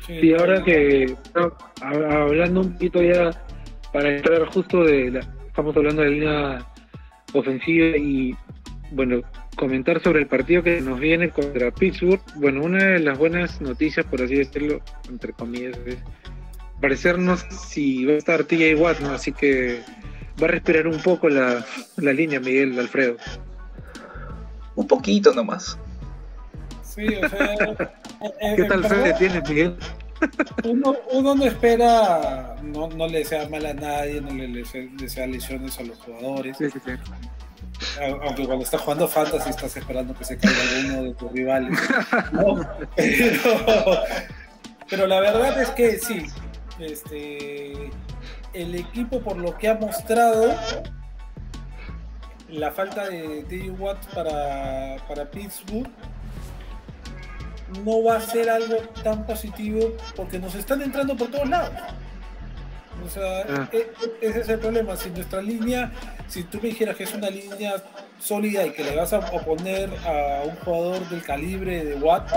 Y 0.09 0.35
ahora 0.35 0.62
que 0.64 1.14
no, 1.35 1.57
hablando 1.83 2.61
un 2.61 2.72
poquito 2.72 3.02
ya 3.02 3.31
para 3.92 4.16
entrar 4.16 4.46
justo 4.46 4.83
de 4.85 5.11
la, 5.11 5.20
estamos 5.46 5.76
hablando 5.76 6.02
de 6.02 6.09
la 6.09 6.14
línea 6.14 6.66
ofensiva 7.35 7.96
y 7.96 8.35
bueno 8.90 9.20
comentar 9.57 10.00
sobre 10.02 10.20
el 10.20 10.26
partido 10.26 10.62
que 10.62 10.81
nos 10.81 10.98
viene 10.98 11.28
contra 11.31 11.70
Pittsburgh 11.70 12.22
bueno 12.37 12.62
una 12.62 12.85
de 12.85 13.00
las 13.00 13.18
buenas 13.18 13.61
noticias 13.61 14.07
por 14.07 14.22
así 14.22 14.37
decirlo 14.37 14.81
entre 15.11 15.33
comillas 15.35 15.76
es 15.85 15.98
parecernos 16.81 17.40
si 17.50 18.07
va 18.07 18.14
a 18.14 18.16
estar 18.16 18.44
TJ 18.44 18.76
Watt 18.76 19.00
¿no? 19.00 19.11
así 19.11 19.33
que 19.33 19.83
va 20.40 20.46
a 20.46 20.51
respirar 20.51 20.87
un 20.87 21.01
poco 21.01 21.29
la, 21.29 21.64
la 21.96 22.12
línea 22.12 22.40
Miguel 22.40 22.79
Alfredo 22.79 23.16
Un 24.77 24.87
poquito 24.87 25.33
nomás. 25.33 25.79
Sí, 26.83 27.07
o 27.07 27.29
sea, 27.29 27.57
¿qué 28.57 28.64
tal 28.64 28.85
fe 28.85 28.96
le 28.96 29.12
tienes 29.14 29.48
Miguel? 29.48 29.77
uno, 30.64 30.96
uno 31.12 31.35
no 31.35 31.44
espera, 31.44 32.57
no, 32.62 32.88
no 32.88 33.07
le 33.07 33.18
desea 33.18 33.48
mal 33.48 33.64
a 33.66 33.74
nadie, 33.74 34.20
no 34.20 34.33
le 34.33 34.48
desea, 34.48 34.85
desea 34.94 35.27
lesiones 35.27 35.79
a 35.79 35.83
los 35.85 35.98
jugadores. 35.98 36.57
Sí, 36.57 36.70
sí, 36.70 36.79
sí. 36.85 36.92
Aunque 38.01 38.44
cuando 38.44 38.64
estás 38.64 38.81
jugando 38.81 39.07
Fantasy 39.07 39.51
estás 39.51 39.77
esperando 39.77 40.14
que 40.14 40.24
se 40.24 40.37
caiga 40.37 40.59
alguno 40.61 41.03
de 41.05 41.14
tus 41.14 41.33
rivales. 41.33 41.79
¿no? 42.33 42.57
Pero, 42.96 44.03
pero 44.90 45.07
la 45.07 45.20
verdad 45.20 45.61
es 45.61 45.68
que 45.70 45.98
sí, 45.98 46.27
este, 46.81 47.90
el 48.62 48.75
equipo 48.75 49.21
por 49.21 49.37
lo 49.37 49.57
que 49.57 49.68
ha 49.68 49.75
mostrado, 49.75 50.55
la 52.51 52.73
falta 52.73 53.09
de 53.09 53.44
TJ 53.49 53.71
Watt 53.79 54.05
para, 54.14 54.97
para 55.07 55.31
Pittsburgh 55.31 55.88
no 57.85 58.03
va 58.03 58.16
a 58.16 58.21
ser 58.21 58.49
algo 58.49 58.77
tan 59.05 59.27
positivo 59.27 59.92
porque 60.16 60.38
nos 60.38 60.55
están 60.55 60.81
entrando 60.83 61.16
por 61.16 61.31
todos 61.31 61.49
lados. 61.49 61.71
O 63.05 63.09
sea, 63.09 63.42
Ah. 63.49 63.68
e- 63.73 63.77
e- 63.77 64.27
ese 64.29 64.40
es 64.40 64.49
el 64.49 64.59
problema. 64.59 64.97
Si 64.97 65.11
nuestra 65.11 65.40
línea, 65.42 65.92
si 66.27 66.42
tú 66.44 66.59
me 66.61 66.68
dijeras 66.71 66.97
que 66.97 67.05
es 67.05 67.14
una 67.14 67.31
línea 67.31 67.75
sólida 68.18 68.66
y 68.66 68.71
que 68.73 68.83
le 68.83 68.97
vas 68.97 69.12
a 69.12 69.18
oponer 69.18 69.90
a 70.05 70.42
un 70.44 70.57
jugador 70.57 71.09
del 71.11 71.23
calibre 71.23 71.85
de 71.85 71.94
Watt, 71.97 72.29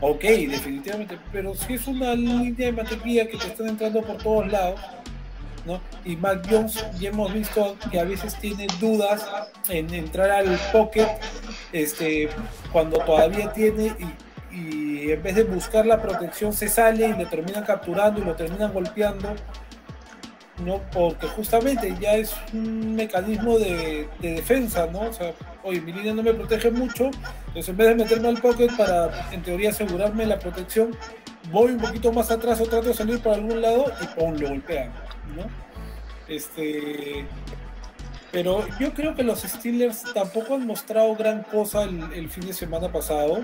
ok, 0.00 0.22
definitivamente. 0.22 1.18
Pero 1.30 1.54
si 1.54 1.74
es 1.74 1.86
una 1.86 2.14
línea 2.14 2.66
de 2.66 2.72
mantequilla 2.72 3.28
que 3.28 3.36
te 3.36 3.46
están 3.46 3.68
entrando 3.68 4.02
por 4.02 4.16
todos 4.16 4.50
lados, 4.50 4.80
Y 6.04 6.16
Mac 6.16 6.46
Jones 6.48 6.84
ya 6.98 7.10
hemos 7.10 7.32
visto 7.32 7.76
que 7.90 8.00
a 8.00 8.04
veces 8.04 8.36
tiene 8.38 8.66
dudas 8.80 9.26
en 9.68 9.92
entrar 9.92 10.30
al 10.30 10.58
pocket 10.72 11.08
este, 11.72 12.28
cuando 12.72 12.98
todavía 12.98 13.52
tiene 13.52 13.94
y, 14.50 15.10
en 15.10 15.22
vez 15.22 15.36
de 15.36 15.44
buscar 15.44 15.86
la 15.86 16.02
protección 16.02 16.52
se 16.52 16.68
sale 16.68 17.08
y 17.08 17.12
lo 17.12 17.28
terminan 17.28 17.64
capturando 17.64 18.20
y 18.20 18.24
lo 18.24 18.34
terminan 18.34 18.72
golpeando. 18.72 19.34
No, 20.64 20.80
porque 20.92 21.28
justamente 21.28 21.94
ya 22.00 22.14
es 22.14 22.34
un 22.52 22.96
mecanismo 22.96 23.58
de, 23.58 24.08
de 24.18 24.32
defensa, 24.32 24.88
¿no? 24.90 25.02
O 25.02 25.12
sea, 25.12 25.32
oye, 25.62 25.80
mi 25.80 25.92
línea 25.92 26.12
no 26.14 26.22
me 26.22 26.34
protege 26.34 26.70
mucho, 26.72 27.10
entonces 27.46 27.68
en 27.68 27.76
vez 27.76 27.88
de 27.88 27.94
meterme 27.94 28.28
al 28.28 28.40
pocket 28.40 28.68
para, 28.76 29.30
en 29.30 29.42
teoría, 29.42 29.70
asegurarme 29.70 30.26
la 30.26 30.38
protección, 30.38 30.96
voy 31.50 31.72
un 31.72 31.78
poquito 31.78 32.12
más 32.12 32.30
atrás 32.30 32.60
o 32.60 32.66
trato 32.66 32.88
de 32.88 32.94
salir 32.94 33.20
por 33.20 33.34
algún 33.34 33.60
lado 33.60 33.86
y 34.02 34.06
¡pum! 34.18 34.34
lo 34.34 34.48
golpean, 34.48 34.92
¿no? 35.36 35.46
Este, 36.28 37.26
pero 38.32 38.66
yo 38.78 38.92
creo 38.92 39.14
que 39.14 39.22
los 39.22 39.40
Steelers 39.42 40.02
tampoco 40.12 40.54
han 40.54 40.66
mostrado 40.66 41.14
gran 41.16 41.42
cosa 41.44 41.84
el, 41.84 42.12
el 42.12 42.28
fin 42.28 42.46
de 42.46 42.52
semana 42.52 42.90
pasado. 42.92 43.42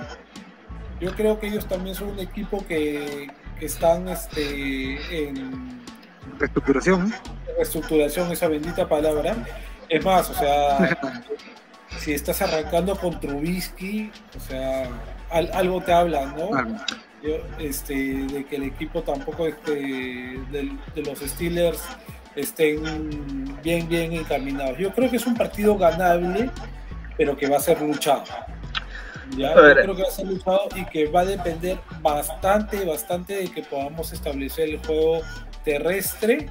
Yo 1.00 1.14
creo 1.14 1.38
que 1.40 1.48
ellos 1.48 1.66
también 1.66 1.94
son 1.96 2.08
un 2.10 2.18
equipo 2.20 2.64
que, 2.66 3.28
que 3.58 3.66
están 3.66 4.08
este, 4.08 5.28
en 5.28 5.80
reestructuración 6.38 7.12
reestructuración, 7.56 8.32
esa 8.32 8.48
bendita 8.48 8.88
palabra. 8.88 9.36
Es 9.88 10.04
más, 10.04 10.28
o 10.30 10.34
sea, 10.34 10.98
si 11.98 12.12
estás 12.12 12.42
arrancando 12.42 12.96
con 12.98 13.18
Trubisky, 13.20 14.10
o 14.36 14.40
sea, 14.40 14.88
al- 15.30 15.50
algo 15.52 15.80
te 15.80 15.92
habla, 15.92 16.26
¿no? 16.26 16.50
Yo, 17.24 17.38
este, 17.58 17.94
de 17.94 18.44
que 18.44 18.56
el 18.56 18.64
equipo 18.64 19.02
tampoco 19.02 19.46
este, 19.46 19.72
del- 19.72 20.78
de, 20.94 21.02
los 21.02 21.18
Steelers 21.20 21.82
estén 22.36 22.82
bien, 23.62 23.88
bien 23.88 24.12
encaminados. 24.12 24.76
Yo 24.78 24.92
creo 24.92 25.08
que 25.10 25.16
es 25.16 25.26
un 25.26 25.34
partido 25.34 25.78
ganable, 25.78 26.50
pero 27.16 27.36
que 27.36 27.48
va 27.48 27.56
a 27.56 27.60
ser 27.60 27.80
luchado. 27.80 28.24
¿ya? 29.38 29.54
Yo 29.54 29.74
creo 29.74 29.96
que 29.96 30.02
va 30.02 30.08
a 30.08 30.10
ser 30.10 30.26
luchado 30.26 30.68
y 30.76 30.84
que 30.84 31.06
va 31.06 31.20
a 31.20 31.24
depender 31.24 31.78
bastante, 32.02 32.84
bastante 32.84 33.36
de 33.36 33.48
que 33.48 33.62
podamos 33.62 34.12
establecer 34.12 34.68
el 34.68 34.78
juego 34.84 35.22
terrestre, 35.64 36.50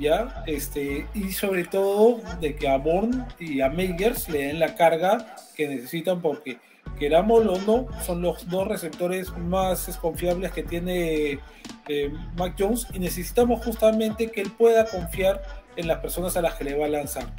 ¿ya? 0.00 0.42
Este, 0.46 1.06
y 1.14 1.30
sobre 1.30 1.64
todo 1.64 2.20
de 2.40 2.56
que 2.56 2.68
a 2.68 2.76
Bourne 2.76 3.24
y 3.38 3.60
a 3.60 3.68
Meyers 3.68 4.28
le 4.28 4.48
den 4.48 4.58
la 4.58 4.74
carga 4.74 5.36
que 5.54 5.68
necesitan 5.68 6.20
porque 6.20 6.58
querámoslo 6.98 7.54
o 7.54 7.60
no, 7.60 7.86
son 8.04 8.22
los 8.22 8.48
dos 8.48 8.68
receptores 8.68 9.36
más 9.38 9.98
confiables 10.00 10.52
que 10.52 10.62
tiene 10.62 11.38
eh, 11.88 12.12
Mac 12.36 12.54
Jones 12.58 12.86
y 12.92 12.98
necesitamos 12.98 13.64
justamente 13.64 14.30
que 14.30 14.42
él 14.42 14.52
pueda 14.56 14.86
confiar 14.86 15.42
en 15.76 15.88
las 15.88 15.98
personas 15.98 16.36
a 16.36 16.42
las 16.42 16.54
que 16.54 16.64
le 16.64 16.76
va 16.76 16.86
a 16.86 16.88
lanzar. 16.88 17.32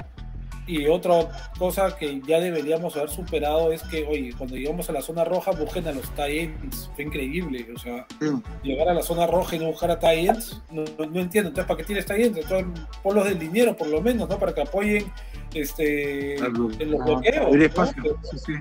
Y 0.66 0.86
otra 0.86 1.28
cosa 1.58 1.96
que 1.96 2.22
ya 2.26 2.38
deberíamos 2.38 2.96
haber 2.96 3.10
superado 3.10 3.72
es 3.72 3.82
que, 3.82 4.06
oye, 4.06 4.32
cuando 4.38 4.54
llegamos 4.54 4.88
a 4.88 4.92
la 4.92 5.02
zona 5.02 5.24
roja, 5.24 5.50
busquen 5.50 5.88
a 5.88 5.92
los 5.92 6.08
Titans. 6.10 6.88
Fue 6.94 7.04
increíble. 7.04 7.66
O 7.74 7.78
sea, 7.78 8.06
mm. 8.20 8.62
llegar 8.62 8.88
a 8.88 8.94
la 8.94 9.02
zona 9.02 9.26
roja 9.26 9.56
y 9.56 9.58
no 9.58 9.66
buscar 9.66 9.90
a 9.90 9.98
Titans, 9.98 10.62
no, 10.70 10.84
no, 10.96 11.06
no 11.06 11.20
entiendo. 11.20 11.48
Entonces, 11.48 11.64
¿para 11.64 11.76
qué 11.78 11.84
tienes 11.84 12.06
Titans? 12.06 12.38
Entonces, 12.38 12.86
ponlos 13.02 13.24
del 13.24 13.40
dinero, 13.40 13.76
por 13.76 13.88
lo 13.88 14.00
menos, 14.00 14.28
¿no? 14.28 14.38
Para 14.38 14.54
que 14.54 14.62
apoyen 14.62 15.10
este, 15.54 16.36
en 16.36 16.90
los 16.90 17.04
bloqueos. 17.04 17.50
¿no? 17.50 18.20
Sí, 18.30 18.38
sí. 18.38 18.52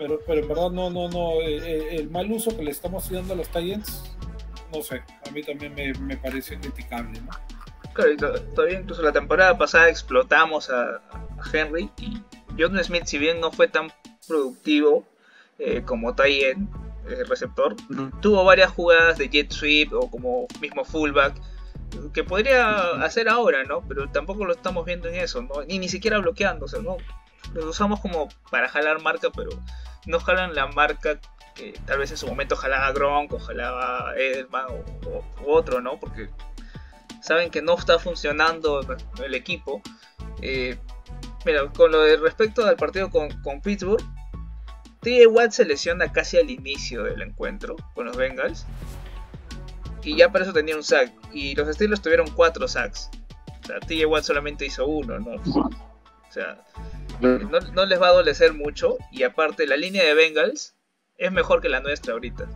Pero, 0.00 0.18
pero 0.26 0.40
en 0.40 0.48
verdad, 0.48 0.70
no, 0.70 0.88
no, 0.90 1.08
no. 1.08 1.40
El, 1.42 1.62
el 1.62 2.10
mal 2.10 2.30
uso 2.32 2.56
que 2.56 2.62
le 2.64 2.70
estamos 2.70 3.08
dando 3.10 3.34
a 3.34 3.36
los 3.36 3.48
Titans, 3.48 4.16
no 4.74 4.82
sé. 4.82 5.02
A 5.28 5.30
mí 5.30 5.42
también 5.42 5.74
me, 5.74 5.92
me 5.94 6.16
parece 6.16 6.58
criticable, 6.58 7.20
¿no? 7.20 7.30
Claro, 7.92 8.12
y 8.12 8.16
to- 8.16 8.40
todavía 8.54 8.80
incluso 8.80 9.02
la 9.02 9.12
temporada 9.12 9.58
pasada 9.58 9.88
explotamos 9.90 10.70
a, 10.70 10.96
a 11.10 11.22
Henry 11.52 11.90
y 11.98 12.22
John 12.58 12.82
Smith, 12.82 13.04
si 13.04 13.18
bien 13.18 13.40
no 13.40 13.52
fue 13.52 13.68
tan 13.68 13.92
productivo 14.26 15.04
eh, 15.58 15.82
como 15.84 16.14
Tyen, 16.14 16.68
el 17.08 17.26
receptor, 17.28 17.74
Ujú. 17.90 18.10
tuvo 18.20 18.44
varias 18.44 18.70
jugadas 18.70 19.18
de 19.18 19.28
jet 19.28 19.50
sweep 19.52 19.92
o 19.92 20.10
como 20.10 20.46
mismo 20.60 20.84
fullback 20.84 21.34
que 22.14 22.22
podría 22.24 23.02
hacer 23.02 23.28
ahora, 23.28 23.64
¿no? 23.64 23.82
Pero 23.88 24.08
tampoco 24.10 24.44
lo 24.44 24.52
estamos 24.52 24.84
viendo 24.86 25.08
en 25.08 25.16
eso, 25.16 25.42
¿no? 25.42 25.62
Ni, 25.66 25.78
ni 25.78 25.88
siquiera 25.88 26.18
bloqueando, 26.18 26.64
o 26.66 26.68
sea, 26.68 26.80
¿no? 26.80 26.96
Los 27.52 27.64
usamos 27.64 27.98
como 28.00 28.28
para 28.50 28.68
jalar 28.68 29.02
marca, 29.02 29.28
pero 29.34 29.50
no 30.06 30.20
jalan 30.20 30.54
la 30.54 30.66
marca 30.68 31.18
que 31.54 31.74
tal 31.86 31.98
vez 31.98 32.10
en 32.10 32.16
su 32.16 32.26
momento 32.26 32.56
jalaba 32.56 32.92
Gronk 32.92 33.32
o 33.32 33.38
jalaba 33.38 34.14
Edelman 34.16 34.66
o, 34.68 35.24
otro, 35.46 35.80
¿no? 35.80 35.98
Porque 35.98 36.30
saben 37.22 37.50
que 37.50 37.62
no 37.62 37.74
está 37.74 37.98
funcionando 37.98 38.80
el 39.22 39.34
equipo. 39.34 39.82
Eh, 40.42 40.78
mira, 41.44 41.66
con 41.68 41.92
lo 41.92 42.02
de 42.02 42.16
respecto 42.16 42.64
al 42.64 42.76
partido 42.76 43.10
con, 43.10 43.28
con 43.42 43.60
Pittsburgh, 43.60 44.02
TJ 45.00 45.26
Watt 45.28 45.52
se 45.52 45.64
lesiona 45.64 46.12
casi 46.12 46.36
al 46.36 46.50
inicio 46.50 47.04
del 47.04 47.22
encuentro 47.22 47.76
con 47.94 48.06
los 48.06 48.16
Bengals. 48.16 48.66
Y 50.02 50.16
ya 50.16 50.30
para 50.30 50.44
eso 50.44 50.52
tenía 50.52 50.76
un 50.76 50.82
sack. 50.82 51.12
Y 51.32 51.54
los 51.54 51.74
Steelers 51.74 52.00
tuvieron 52.00 52.30
cuatro 52.30 52.66
sacks. 52.68 53.10
O 53.62 53.66
sea, 53.66 53.80
TJ 53.80 54.06
Watt 54.06 54.24
solamente 54.24 54.66
hizo 54.66 54.86
uno, 54.86 55.18
¿no? 55.18 55.32
O 55.32 56.32
sea, 56.32 56.64
no, 57.20 57.86
les 57.86 58.00
va 58.00 58.06
a 58.06 58.10
adolecer 58.10 58.54
mucho. 58.54 58.96
Y 59.12 59.22
aparte, 59.22 59.66
la 59.66 59.76
línea 59.76 60.04
de 60.04 60.14
Bengals 60.14 60.76
es 61.16 61.32
mejor 61.32 61.60
que 61.60 61.68
la 61.68 61.80
nuestra 61.80 62.14
ahorita. 62.14 62.48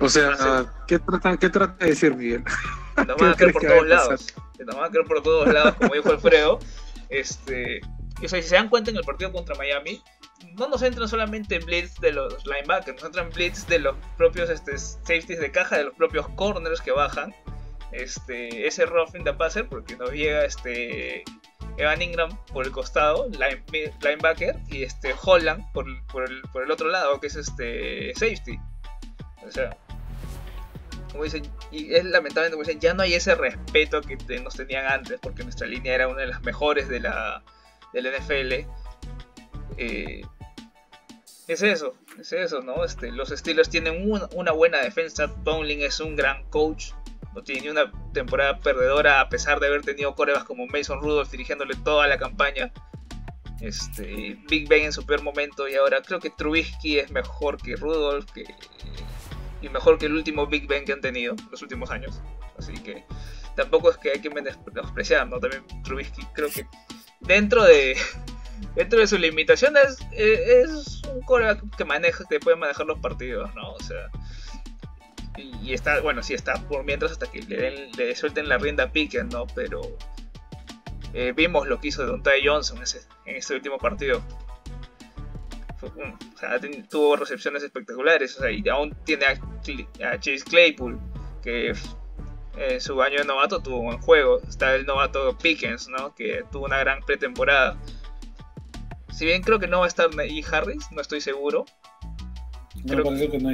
o 0.00 0.08
sea, 0.08 0.66
¿qué 0.86 0.98
trata, 0.98 1.36
¿qué 1.36 1.48
trata 1.48 1.84
de 1.84 1.90
decir 1.90 2.14
Miguel? 2.14 2.44
Nos 3.06 3.16
van 3.18 3.30
a 3.32 3.34
caer 3.34 3.52
por 3.52 3.62
todos 3.62 3.86
lados. 3.86 4.34
Nos 4.58 4.76
van 4.76 4.84
a 4.84 4.90
caer 4.90 5.04
por 5.06 5.22
todos 5.22 5.52
lados, 5.52 5.74
como 5.76 5.94
dijo 5.94 6.10
Alfredo. 6.10 6.58
Este, 7.08 7.80
o 8.22 8.28
sea, 8.28 8.42
si 8.42 8.48
se 8.48 8.54
dan 8.56 8.68
cuenta 8.68 8.90
en 8.90 8.96
el 8.96 9.04
partido 9.04 9.32
contra 9.32 9.54
Miami, 9.54 10.02
no 10.56 10.68
nos 10.68 10.82
entran 10.82 11.08
solamente 11.08 11.56
en 11.56 11.64
blitz 11.64 11.98
de 12.00 12.12
los 12.12 12.44
linebackers, 12.46 12.96
nos 12.96 13.04
entran 13.04 13.30
blitz 13.30 13.66
de 13.66 13.78
los 13.78 13.96
propios 14.16 14.50
este, 14.50 14.76
safeties 14.76 15.40
de 15.40 15.50
caja, 15.50 15.78
de 15.78 15.84
los 15.84 15.94
propios 15.94 16.28
corners 16.30 16.80
que 16.80 16.90
bajan. 16.90 17.34
Este, 17.92 18.66
ese 18.66 18.84
roughing 18.84 19.24
the 19.24 19.32
passer, 19.32 19.66
porque 19.66 19.96
nos 19.96 20.10
llega 20.12 20.44
este 20.44 21.24
Evan 21.78 22.02
Ingram 22.02 22.36
por 22.52 22.66
el 22.66 22.72
costado, 22.72 23.28
linebacker, 23.28 24.56
y 24.68 24.82
este 24.82 25.14
Holland 25.22 25.64
por, 25.72 25.86
por, 26.06 26.24
el, 26.28 26.70
otro 26.70 26.88
lado, 26.88 27.20
que 27.20 27.28
es 27.28 27.36
este 27.36 28.12
safety. 28.14 28.58
O 29.46 29.50
sea, 29.50 29.76
como 31.12 31.24
dicen, 31.24 31.50
y 31.70 31.94
es 31.94 32.04
lamentable 32.04 32.50
como 32.50 32.62
dicen, 32.62 32.80
ya 32.80 32.94
no 32.94 33.02
hay 33.02 33.14
ese 33.14 33.34
respeto 33.34 34.00
que 34.02 34.16
nos 34.40 34.54
tenían 34.54 34.86
antes, 34.86 35.18
porque 35.20 35.44
nuestra 35.44 35.66
línea 35.66 35.94
era 35.94 36.08
una 36.08 36.22
de 36.22 36.26
las 36.26 36.42
mejores 36.42 36.88
de 36.88 37.00
la, 37.00 37.42
del 37.92 38.06
NFL. 38.06 38.52
Eh, 39.76 40.22
es 41.48 41.62
eso, 41.62 41.94
es 42.18 42.32
eso, 42.32 42.60
¿no? 42.60 42.84
Este, 42.84 43.10
los 43.10 43.30
Steelers 43.30 43.70
tienen 43.70 44.10
una, 44.10 44.52
buena 44.52 44.78
defensa. 44.82 45.32
Tomlin 45.44 45.80
es 45.80 45.98
un 45.98 46.14
gran 46.14 46.44
coach. 46.50 46.92
No 47.34 47.42
tiene 47.42 47.62
ni 47.62 47.68
una 47.68 47.90
temporada 48.12 48.58
perdedora 48.60 49.20
a 49.20 49.28
pesar 49.28 49.60
de 49.60 49.66
haber 49.66 49.82
tenido 49.82 50.14
corebas 50.14 50.44
como 50.44 50.66
Mason 50.66 51.00
Rudolph 51.00 51.30
dirigiéndole 51.30 51.74
toda 51.84 52.06
la 52.06 52.18
campaña. 52.18 52.72
Este, 53.60 54.38
Big 54.48 54.68
Ben 54.68 54.84
en 54.84 54.92
su 54.92 55.04
peor 55.04 55.22
momento 55.22 55.68
y 55.68 55.74
ahora 55.74 56.00
creo 56.00 56.20
que 56.20 56.30
Trubisky 56.30 56.98
es 56.98 57.10
mejor 57.10 57.56
que 57.60 57.74
Rudolph 57.74 58.30
y 59.60 59.68
mejor 59.68 59.98
que 59.98 60.06
el 60.06 60.12
último 60.12 60.46
Big 60.46 60.68
Ben 60.68 60.84
que 60.84 60.92
han 60.92 61.00
tenido 61.00 61.34
los 61.50 61.60
últimos 61.62 61.90
años. 61.90 62.20
Así 62.56 62.74
que 62.74 63.04
tampoco 63.56 63.90
es 63.90 63.96
que 63.98 64.10
hay 64.12 64.20
que 64.20 64.30
menospreciar, 64.30 65.28
¿no? 65.28 65.40
También 65.40 65.64
Trubisky 65.82 66.24
creo 66.34 66.48
que 66.50 66.66
dentro 67.20 67.64
de 67.64 67.96
dentro 68.74 69.00
de 69.00 69.06
sus 69.06 69.20
limitaciones 69.20 69.98
eh, 70.12 70.62
es 70.64 71.02
un 71.12 71.20
core 71.22 71.56
que 71.76 71.84
maneja 71.84 72.24
que 72.28 72.40
puede 72.40 72.56
manejar 72.56 72.86
los 72.86 72.98
partidos 72.98 73.54
no 73.54 73.72
o 73.72 73.80
sea 73.80 74.10
y, 75.38 75.72
está 75.72 76.00
bueno 76.00 76.22
sí 76.22 76.34
está 76.34 76.54
por 76.68 76.84
mientras 76.84 77.12
hasta 77.12 77.30
que 77.30 77.42
le, 77.42 77.90
le 77.92 78.16
suelten 78.16 78.48
la 78.48 78.58
rienda 78.58 78.84
a 78.84 78.92
Pickens 78.92 79.32
no 79.32 79.46
pero 79.54 79.82
eh, 81.14 81.32
vimos 81.34 81.66
lo 81.66 81.80
que 81.80 81.88
hizo 81.88 82.06
Dontai 82.06 82.46
Johnson 82.46 82.78
en 83.26 83.36
ese 83.36 83.54
último 83.54 83.78
partido 83.78 84.22
o 85.80 86.38
sea, 86.38 86.58
tuvo 86.88 87.16
recepciones 87.16 87.62
espectaculares 87.62 88.36
o 88.36 88.42
sea, 88.42 88.50
y 88.50 88.68
aún 88.68 88.96
tiene 89.04 89.26
a, 89.26 90.10
a 90.10 90.18
Chase 90.18 90.44
Claypool 90.44 90.98
que 91.42 91.72
en 92.58 92.80
su 92.80 93.00
año 93.00 93.18
de 93.18 93.24
novato 93.24 93.60
tuvo 93.60 93.78
un 93.78 93.86
buen 93.86 93.98
juego. 93.98 94.40
Está 94.40 94.74
el 94.74 94.84
novato 94.84 95.36
Pickens, 95.38 95.88
¿no? 95.88 96.14
Que 96.14 96.44
tuvo 96.50 96.64
una 96.64 96.78
gran 96.78 97.00
pretemporada. 97.02 97.78
Si 99.12 99.24
bien 99.24 99.42
creo 99.42 99.58
que 99.58 99.68
no 99.68 99.80
va 99.80 99.84
a 99.84 99.88
estar 99.88 100.14
Najee 100.14 100.44
Harris, 100.50 100.90
no 100.92 101.00
estoy 101.00 101.20
seguro. 101.20 101.64
Creo 102.86 103.04
parece 103.04 103.30
que 103.30 103.38
no 103.38 103.50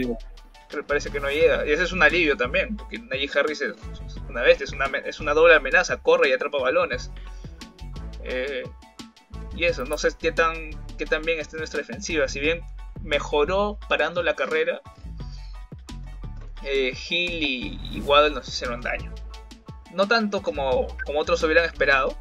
parece 0.82 1.10
que 1.10 1.20
no 1.20 1.28
llega. 1.30 1.66
Y 1.66 1.72
ese 1.72 1.84
es 1.84 1.92
un 1.92 2.02
alivio 2.02 2.36
también, 2.36 2.76
porque 2.76 2.98
Najee 2.98 3.30
Harris 3.38 3.60
es 3.62 3.74
una 4.28 4.42
bestia, 4.42 4.64
es 4.64 4.72
una, 4.72 4.86
es 4.86 5.20
una 5.20 5.34
doble 5.34 5.54
amenaza, 5.54 5.98
corre 5.98 6.30
y 6.30 6.32
atrapa 6.32 6.58
balones. 6.58 7.10
Eh, 8.24 8.64
y 9.54 9.64
eso, 9.64 9.84
no 9.84 9.98
sé 9.98 10.08
qué 10.18 10.32
tan, 10.32 10.70
qué 10.96 11.06
tan 11.06 11.22
bien 11.22 11.38
está 11.38 11.56
nuestra 11.56 11.78
defensiva. 11.78 12.28
Si 12.28 12.40
bien 12.40 12.62
mejoró 13.02 13.78
parando 13.88 14.22
la 14.22 14.34
carrera, 14.34 14.80
eh, 16.64 16.96
Hill 17.08 17.42
y, 17.92 18.00
Waddle 18.00 18.34
nos 18.34 18.48
hicieron 18.48 18.80
daño. 18.80 19.12
No 19.92 20.08
tanto 20.08 20.42
como, 20.42 20.88
como 21.04 21.20
otros 21.20 21.42
hubieran 21.44 21.64
esperado, 21.64 22.16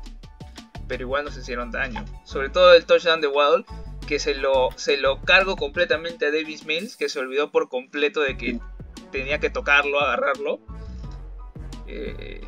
pero 0.88 1.04
igual 1.04 1.26
nos 1.26 1.38
hicieron 1.38 1.72
daño. 1.72 2.06
Sobre 2.24 2.50
todo 2.50 2.74
el 2.74 2.86
touchdown 2.86 3.22
de 3.22 3.28
Waddle, 3.28 3.66
que 4.06 4.20
se 4.20 4.36
lo, 4.36 4.70
se 4.76 4.98
lo 4.98 5.22
cargo 5.22 5.56
completamente 5.56 6.26
a 6.26 6.32
Davis 6.32 6.66
Mills, 6.66 6.98
que 6.98 7.10
se 7.10 7.20
olvidó 7.20 7.52
por 7.52 7.70
completo 7.70 8.22
de 8.22 8.38
que 8.38 8.60
tenía 9.12 9.39
que 9.39 9.50
tocarlo, 9.50 10.00
agarrarlo. 10.00 10.60
Eh, 11.88 12.42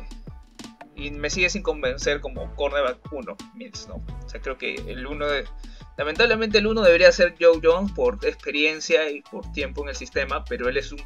y 0.94 1.10
me 1.10 1.28
sigue 1.28 1.50
sin 1.50 1.62
convencer 1.62 2.20
como 2.20 2.54
cornerback 2.56 3.12
1, 3.12 3.36
Mills, 3.54 3.86
¿no? 3.88 3.96
O 4.24 4.28
sea, 4.28 4.40
creo 4.40 4.56
que 4.56 4.74
el 4.74 5.06
1 5.06 5.26
de... 5.26 5.44
Lamentablemente 5.98 6.58
el 6.58 6.66
1 6.66 6.82
debería 6.82 7.12
ser 7.12 7.36
Joe 7.40 7.60
Jones 7.62 7.92
por 7.92 8.18
experiencia 8.24 9.10
y 9.10 9.22
por 9.22 9.50
tiempo 9.52 9.82
en 9.82 9.90
el 9.90 9.96
sistema, 9.96 10.44
pero 10.44 10.68
él 10.68 10.76
es 10.76 10.92
un 10.92 11.00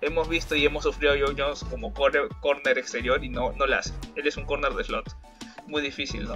hemos 0.00 0.28
visto 0.28 0.54
y 0.54 0.64
hemos 0.64 0.84
sufrido 0.84 1.12
a 1.14 1.18
Joe 1.18 1.34
Jones 1.36 1.64
como 1.64 1.92
corner, 1.92 2.78
exterior 2.78 3.22
y 3.24 3.28
no, 3.28 3.52
no 3.52 3.66
lo 3.66 3.76
hace. 3.76 3.92
Él 4.16 4.26
es 4.26 4.36
un 4.36 4.44
corner 4.44 4.72
de 4.72 4.84
slot. 4.84 5.16
Muy 5.66 5.82
difícil, 5.82 6.24
¿no? 6.24 6.34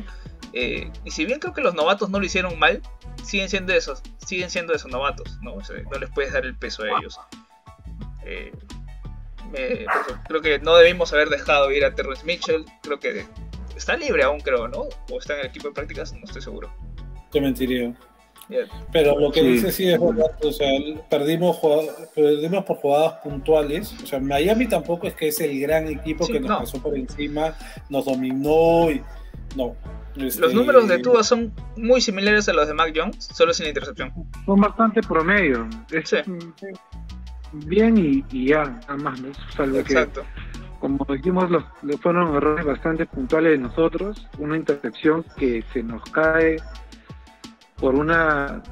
Eh, 0.53 0.91
y 1.05 1.11
si 1.11 1.25
bien 1.25 1.41
creo 1.41 1.55
que 1.55 1.63
los 1.63 1.75
novatos 1.75 2.11
no 2.11 2.19
lo 2.19 2.27
hicieron 2.27 2.59
mal, 2.59 2.83
siguen 3.25 3.49
siendo 3.49 3.73
esos, 3.73 4.03
siguen 4.19 4.51
siendo 4.51 4.75
esos 4.75 4.91
novatos, 4.91 5.39
¿no? 5.43 5.57
no 5.57 5.99
les 5.99 6.11
puedes 6.11 6.33
dar 6.33 6.45
el 6.45 6.57
peso 6.57 6.83
a 6.83 6.99
ellos. 6.99 7.19
Eh, 8.25 8.53
creo 10.29 10.41
que 10.41 10.59
no 10.59 10.77
debimos 10.77 11.13
haber 11.13 11.29
dejado 11.29 11.71
ir 11.71 11.85
a 11.85 11.95
Terrence 11.95 12.25
Mitchell. 12.25 12.65
Creo 12.83 12.99
que 12.99 13.27
está 13.77 13.97
libre 13.97 14.23
aún, 14.23 14.41
creo, 14.41 14.69
¿no? 14.69 14.89
O 15.11 15.19
está 15.19 15.35
en 15.35 15.41
el 15.41 15.47
equipo 15.47 15.69
de 15.69 15.75
prácticas, 15.75 16.13
no 16.13 16.25
estoy 16.25 16.43
seguro. 16.43 16.73
Te 17.31 17.41
mentiría. 17.41 17.95
Pero 18.93 19.19
lo 19.19 19.31
que 19.33 19.43
dice 19.43 19.73
sí 19.73 19.89
es 19.89 20.01
verdad, 20.01 20.31
o 20.45 20.53
sea, 20.53 20.69
perdimos, 21.09 21.59
perdimos 22.15 22.65
por 22.65 22.77
jugadas 22.79 23.15
puntuales. 23.23 23.95
O 24.03 24.07
sea, 24.07 24.19
Miami 24.21 24.69
tampoco 24.69 25.07
es 25.07 25.15
que 25.15 25.29
es 25.29 25.41
el 25.41 25.59
gran 25.61 25.89
equipo 25.89 26.27
que 26.27 26.41
nos 26.41 26.59
pasó 26.59 26.83
por 26.83 26.97
encima, 26.97 27.57
nos 27.89 28.05
dominó 28.05 28.91
y. 28.91 29.03
No. 29.57 29.75
Este, 30.17 30.41
los 30.41 30.55
números 30.55 30.89
de 30.89 30.99
Tua 30.99 31.23
son 31.23 31.53
muy 31.77 32.01
similares 32.01 32.49
a 32.49 32.53
los 32.53 32.69
de 32.69 32.75
Mac 32.75 32.93
Jones, 32.95 33.29
solo 33.33 33.53
sin 33.53 33.67
intercepción. 33.67 34.13
Son 34.45 34.61
bastante 34.61 35.01
promedio. 35.03 35.67
Es 35.91 36.15
bien 37.53 37.97
y, 37.97 38.47
ya, 38.47 38.65
nada 38.65 38.97
más, 38.97 39.21
¿no? 39.21 39.29
Exacto. 39.79 40.25
como 40.81 41.05
dijimos, 41.07 41.51
los, 41.51 41.65
fueron 42.01 42.37
errores 42.37 42.67
bastante 42.67 43.07
puntuales 43.07 43.53
de 43.53 43.59
nosotros. 43.59 44.27
Una 44.39 44.57
intercepción 44.57 45.25
que 45.37 45.65
se 45.73 45.83
nos 45.83 46.03
cae 46.11 46.57
por 47.77 47.95
una, 47.95 48.63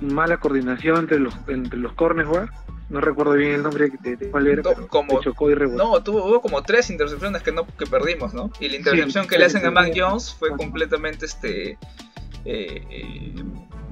mala 0.00 0.38
coordinación 0.38 1.00
entre 1.00 1.20
los 1.20 1.34
entre 1.46 1.78
los 1.78 1.92
corners, 1.92 2.50
no 2.88 3.00
recuerdo 3.00 3.32
bien 3.32 3.52
el 3.52 3.62
nombre 3.62 3.90
de, 4.00 4.30
cuál 4.30 4.46
era, 4.46 4.62
como, 4.62 5.20
chocó 5.20 5.50
y 5.50 5.54
rebotó. 5.54 5.84
No, 5.84 6.02
tuvo, 6.02 6.24
hubo 6.24 6.40
como 6.40 6.62
tres 6.62 6.90
intercepciones 6.90 7.42
que 7.42 7.52
no 7.52 7.66
que 7.66 7.86
perdimos, 7.86 8.32
¿no? 8.34 8.50
Y 8.60 8.68
la 8.68 8.76
intercepción 8.76 9.26
que 9.26 9.38
le 9.38 9.44
hacen 9.44 9.64
a 9.66 9.70
Mac 9.70 9.92
Jones 9.94 10.34
fue 10.34 10.50
completamente 10.56 11.26
este 11.26 11.72
eh, 12.44 12.82
eh, 12.90 13.34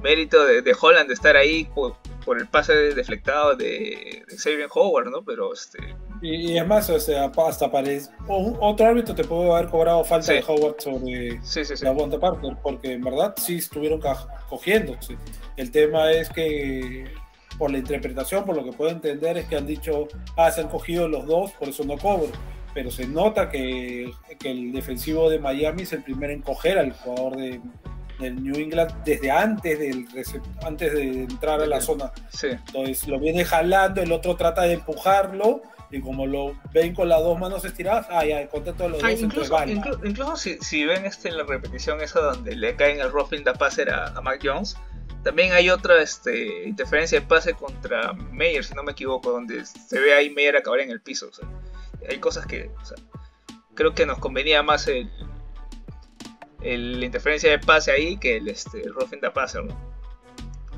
mérito 0.01 0.43
de, 0.45 0.61
de, 0.61 0.75
Holland 0.79 1.07
de 1.07 1.13
estar 1.13 1.35
ahí 1.35 1.65
por, 1.75 1.95
por 2.25 2.39
el 2.39 2.47
pase 2.47 2.73
deflectado 2.73 3.55
de, 3.55 4.23
de 4.27 4.37
Xavier 4.37 4.67
Howard, 4.73 5.09
¿no? 5.09 5.23
Pero 5.23 5.53
este. 5.53 5.77
Y, 6.21 6.57
es 6.57 6.67
más, 6.67 6.89
o 6.89 6.99
sea, 6.99 7.31
hasta 7.47 7.71
parece. 7.71 8.11
Otro 8.27 8.85
árbitro 8.85 9.15
te 9.15 9.23
puede 9.23 9.51
haber 9.51 9.69
cobrado 9.69 10.03
falta 10.03 10.33
de 10.33 10.43
Howard 10.45 10.75
sobre 10.79 11.39
sí, 11.43 11.63
sí, 11.63 11.73
la 11.83 11.91
Bonta 11.91 12.19
Parker, 12.19 12.57
porque 12.61 12.93
en 12.93 13.03
verdad 13.03 13.33
sí 13.37 13.57
estuvieron 13.57 14.01
cogiéndose. 14.49 15.17
El 15.55 15.71
tema 15.71 16.11
es 16.11 16.29
que, 16.29 17.05
por 17.57 17.71
la 17.71 17.77
interpretación, 17.77 18.45
por 18.45 18.55
lo 18.55 18.63
que 18.63 18.71
puedo 18.71 18.91
entender, 18.91 19.37
es 19.37 19.47
que 19.47 19.55
han 19.55 19.65
dicho, 19.65 20.07
ah, 20.35 20.51
se 20.51 20.61
han 20.61 20.67
cogido 20.67 21.07
los 21.07 21.25
dos, 21.25 21.51
por 21.53 21.69
eso 21.69 21.83
no 21.83 21.97
cobro. 21.97 22.31
Pero 22.73 22.91
se 22.91 23.07
nota 23.07 23.49
que, 23.49 24.11
que 24.39 24.51
el 24.51 24.71
defensivo 24.71 25.29
de 25.29 25.39
Miami 25.39 25.83
es 25.83 25.93
el 25.93 26.03
primero 26.03 26.31
en 26.33 26.41
coger 26.41 26.77
al 26.77 26.91
jugador 26.91 27.37
de, 27.37 27.59
del 28.19 28.43
New 28.43 28.55
England 28.55 29.03
desde 29.03 29.31
antes 29.31 29.79
del 29.79 30.07
antes 30.63 30.93
de 30.93 31.23
entrar 31.23 31.61
a 31.61 31.65
la 31.65 31.81
zona. 31.81 32.11
Entonces 32.41 33.07
lo 33.07 33.19
viene 33.19 33.45
jalando, 33.45 34.01
el 34.01 34.11
otro 34.11 34.35
trata 34.35 34.63
de 34.63 34.73
empujarlo 34.73 35.61
y 35.89 36.01
como 36.01 36.25
lo 36.25 36.55
ven 36.73 36.93
con 36.93 37.07
las 37.07 37.21
dos 37.21 37.39
manos 37.39 37.63
estiradas, 37.63 38.07
ah, 38.09 38.25
ya, 38.25 38.45
contento 38.49 38.83
de 38.83 38.89
los 38.89 39.03
ah, 39.03 39.09
dos. 39.11 39.21
Incluso, 39.21 39.57
incluso 40.03 40.35
si, 40.35 40.57
si, 40.59 40.85
ven 40.85 41.05
este, 41.05 41.31
la 41.31 41.43
repetición 41.43 42.01
esa 42.01 42.19
donde 42.19 42.55
le 42.55 42.75
caen 42.75 42.99
el 42.99 43.11
roughing 43.11 43.43
de 43.43 43.53
passer 43.53 43.89
a, 43.89 44.07
a 44.07 44.21
Mac 44.21 44.41
Jones, 44.43 44.77
También 45.23 45.53
hay 45.53 45.69
otra 45.69 46.01
este, 46.01 46.63
interferencia 46.67 47.19
de 47.19 47.25
pase 47.25 47.53
contra 47.53 48.13
Meyer, 48.13 48.63
si 48.63 48.73
no 48.73 48.83
me 48.83 48.93
equivoco, 48.93 49.31
donde 49.31 49.65
se 49.65 49.99
ve 49.99 50.13
ahí 50.13 50.29
Meyer 50.29 50.55
acabar 50.55 50.79
en 50.79 50.91
el 50.91 51.01
piso. 51.01 51.29
hay 52.07 52.19
cosas 52.19 52.45
que 52.45 52.71
creo 53.73 53.93
que 53.93 54.05
nos 54.05 54.19
convenía 54.19 54.63
más 54.63 54.87
el, 54.87 55.09
la 56.61 57.05
interferencia 57.05 57.51
de 57.51 57.59
pase 57.59 57.91
ahí 57.91 58.17
que 58.17 58.37
el, 58.37 58.47
este, 58.47 58.81
el 58.81 58.93
roughing 58.93 59.21
the 59.21 59.29
passer. 59.29 59.63
¿no? 59.63 59.77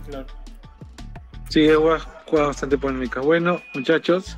Claro. 0.07 0.27
Sí, 1.49 1.65
es 1.65 1.77
bastante 2.31 2.77
polémica. 2.77 3.21
Bueno, 3.21 3.61
muchachos, 3.73 4.37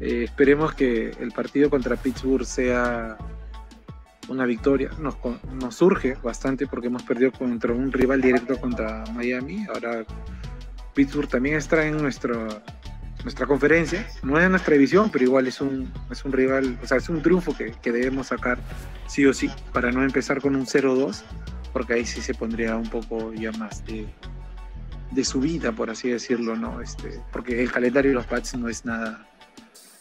eh, 0.00 0.24
esperemos 0.24 0.74
que 0.74 1.10
el 1.20 1.32
partido 1.32 1.70
contra 1.70 1.96
Pittsburgh 1.96 2.44
sea 2.44 3.16
una 4.28 4.46
victoria. 4.46 4.90
Nos, 4.98 5.16
nos 5.52 5.74
surge 5.74 6.16
bastante 6.22 6.66
porque 6.66 6.88
hemos 6.88 7.02
perdido 7.02 7.32
contra 7.32 7.72
un 7.72 7.92
rival 7.92 8.20
directo 8.20 8.58
contra 8.60 9.04
Miami. 9.12 9.66
Ahora 9.72 10.04
Pittsburgh 10.94 11.28
también 11.28 11.56
está 11.56 11.86
en 11.86 11.96
nuestro, 11.98 12.48
nuestra 13.22 13.46
conferencia. 13.46 14.06
No 14.22 14.38
es 14.38 14.48
nuestra 14.48 14.74
división, 14.74 15.10
pero 15.10 15.24
igual 15.24 15.46
es 15.46 15.60
un, 15.60 15.92
es 16.10 16.24
un 16.24 16.32
rival, 16.32 16.78
o 16.82 16.86
sea, 16.86 16.98
es 16.98 17.08
un 17.08 17.22
triunfo 17.22 17.56
que, 17.56 17.72
que 17.82 17.92
debemos 17.92 18.28
sacar 18.28 18.58
sí 19.06 19.26
o 19.26 19.34
sí 19.34 19.50
para 19.72 19.90
no 19.92 20.02
empezar 20.02 20.40
con 20.40 20.56
un 20.56 20.66
0-2, 20.66 21.22
porque 21.72 21.94
ahí 21.94 22.06
sí 22.06 22.20
se 22.20 22.34
pondría 22.34 22.76
un 22.76 22.88
poco 22.88 23.32
ya 23.34 23.52
más 23.52 23.84
de, 23.84 24.06
de 25.10 25.24
subida, 25.24 25.72
por 25.72 25.90
así 25.90 26.08
decirlo, 26.08 26.56
¿no? 26.56 26.80
Este, 26.80 27.20
porque 27.32 27.62
el 27.62 27.70
calendario 27.70 28.10
de 28.10 28.14
los 28.14 28.26
Pats 28.26 28.56
no 28.56 28.68
es 28.68 28.84
nada 28.84 29.26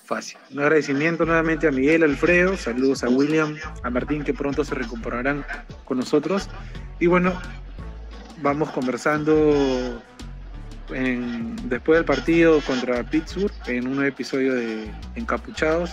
fácil. 0.06 0.38
Un 0.52 0.60
agradecimiento 0.60 1.26
nuevamente 1.26 1.68
a 1.68 1.72
Miguel 1.72 2.04
Alfredo, 2.04 2.56
saludos 2.56 3.04
a 3.04 3.10
William, 3.10 3.58
a 3.84 3.90
Martín 3.90 4.24
que 4.24 4.34
pronto 4.34 4.64
se 4.64 4.76
recuperarán 4.76 5.46
con 5.84 5.98
nosotros. 5.98 6.50
Y 7.00 7.08
bueno, 7.08 7.34
vamos 8.42 8.70
conversando 8.72 10.02
después 10.90 11.98
del 11.98 12.06
partido 12.06 12.62
contra 12.62 13.04
Pittsburgh 13.04 13.54
en 13.68 13.88
un 13.88 14.06
episodio 14.06 14.54
de 14.54 14.92
Encapuchados. 15.16 15.92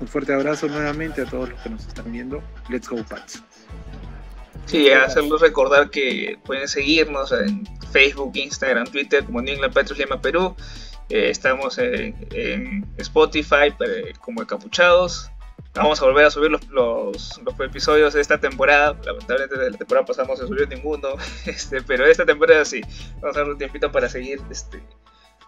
Un 0.00 0.08
fuerte 0.08 0.34
abrazo 0.34 0.66
nuevamente 0.66 1.22
a 1.22 1.24
todos 1.24 1.50
los 1.50 1.60
que 1.60 1.70
nos 1.70 1.86
están 1.86 2.10
viendo. 2.10 2.42
Let's 2.68 2.88
go 2.88 3.02
Pats. 3.04 3.42
Sí, 4.66 4.90
hacerlos 4.90 5.40
recordar 5.40 5.90
que 5.90 6.38
pueden 6.44 6.66
seguirnos 6.66 7.32
en 7.32 7.64
Facebook, 7.92 8.32
Instagram, 8.34 8.86
Twitter 8.86 9.24
como 9.24 9.40
New 9.40 9.54
England 9.54 9.74
Patriots 9.74 9.98
Lima 9.98 10.20
Perú 10.20 10.56
eh, 11.10 11.30
estamos 11.30 11.78
en, 11.78 12.86
Spotify 12.98 13.74
como 14.20 14.42
Encapuchados. 14.42 15.30
Vamos 15.74 16.00
a 16.00 16.04
volver 16.04 16.24
a 16.24 16.30
subir 16.30 16.52
los, 16.52 16.68
los, 16.68 17.40
episodios 17.60 18.14
de 18.14 18.20
esta 18.20 18.38
temporada. 18.38 18.96
Lamentablemente 19.04 19.58
de 19.58 19.70
la 19.70 19.76
temporada 19.78 20.06
pasada 20.06 20.28
no 20.28 20.36
se 20.36 20.46
subió 20.46 20.66
ninguno. 20.66 21.08
Este, 21.46 21.82
pero 21.82 22.06
esta 22.06 22.24
temporada 22.24 22.64
sí. 22.64 22.80
Vamos 23.20 23.36
a 23.36 23.40
dar 23.40 23.50
un 23.50 23.58
tiempito 23.58 23.90
para 23.90 24.08
seguir 24.08 24.40
este, 24.50 24.82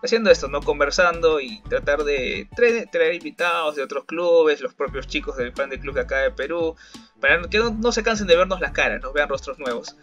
haciendo 0.03 0.31
esto, 0.31 0.49
¿no? 0.49 0.61
Conversando 0.61 1.41
y 1.41 1.61
tratar 1.63 2.05
de 2.05 2.49
traer, 2.55 3.15
invitados 3.15 3.77
de 3.77 3.83
otros 3.83 4.05
clubes, 4.05 4.61
los 4.61 4.75
propios 4.75 5.07
chicos 5.07 5.37
del 5.37 5.53
fan 5.53 5.71
de 5.71 5.79
club 5.79 5.95
de 5.95 6.01
acá 6.03 6.19
de 6.19 6.31
Perú, 6.31 6.77
para 7.21 7.43
que 7.43 7.59
no, 7.59 7.93
se 7.93 8.03
cansen 8.03 8.27
de 8.27 8.37
vernos 8.37 8.61
las 8.61 8.73
caras, 8.73 9.01
nos 9.03 9.13
vean 9.13 9.29
rostros 9.29 9.59
nuevos. 9.59 9.97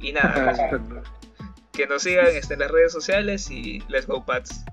Y 0.00 0.12
nada, 0.12 0.54
que 1.74 1.86
nos 1.86 2.02
sigan 2.02 2.28
en 2.28 2.58
las 2.58 2.70
redes 2.70 2.92
sociales 2.92 3.50
y 3.50 3.82
let's 3.88 4.06
go 4.06 4.24
Pats. 4.24 4.64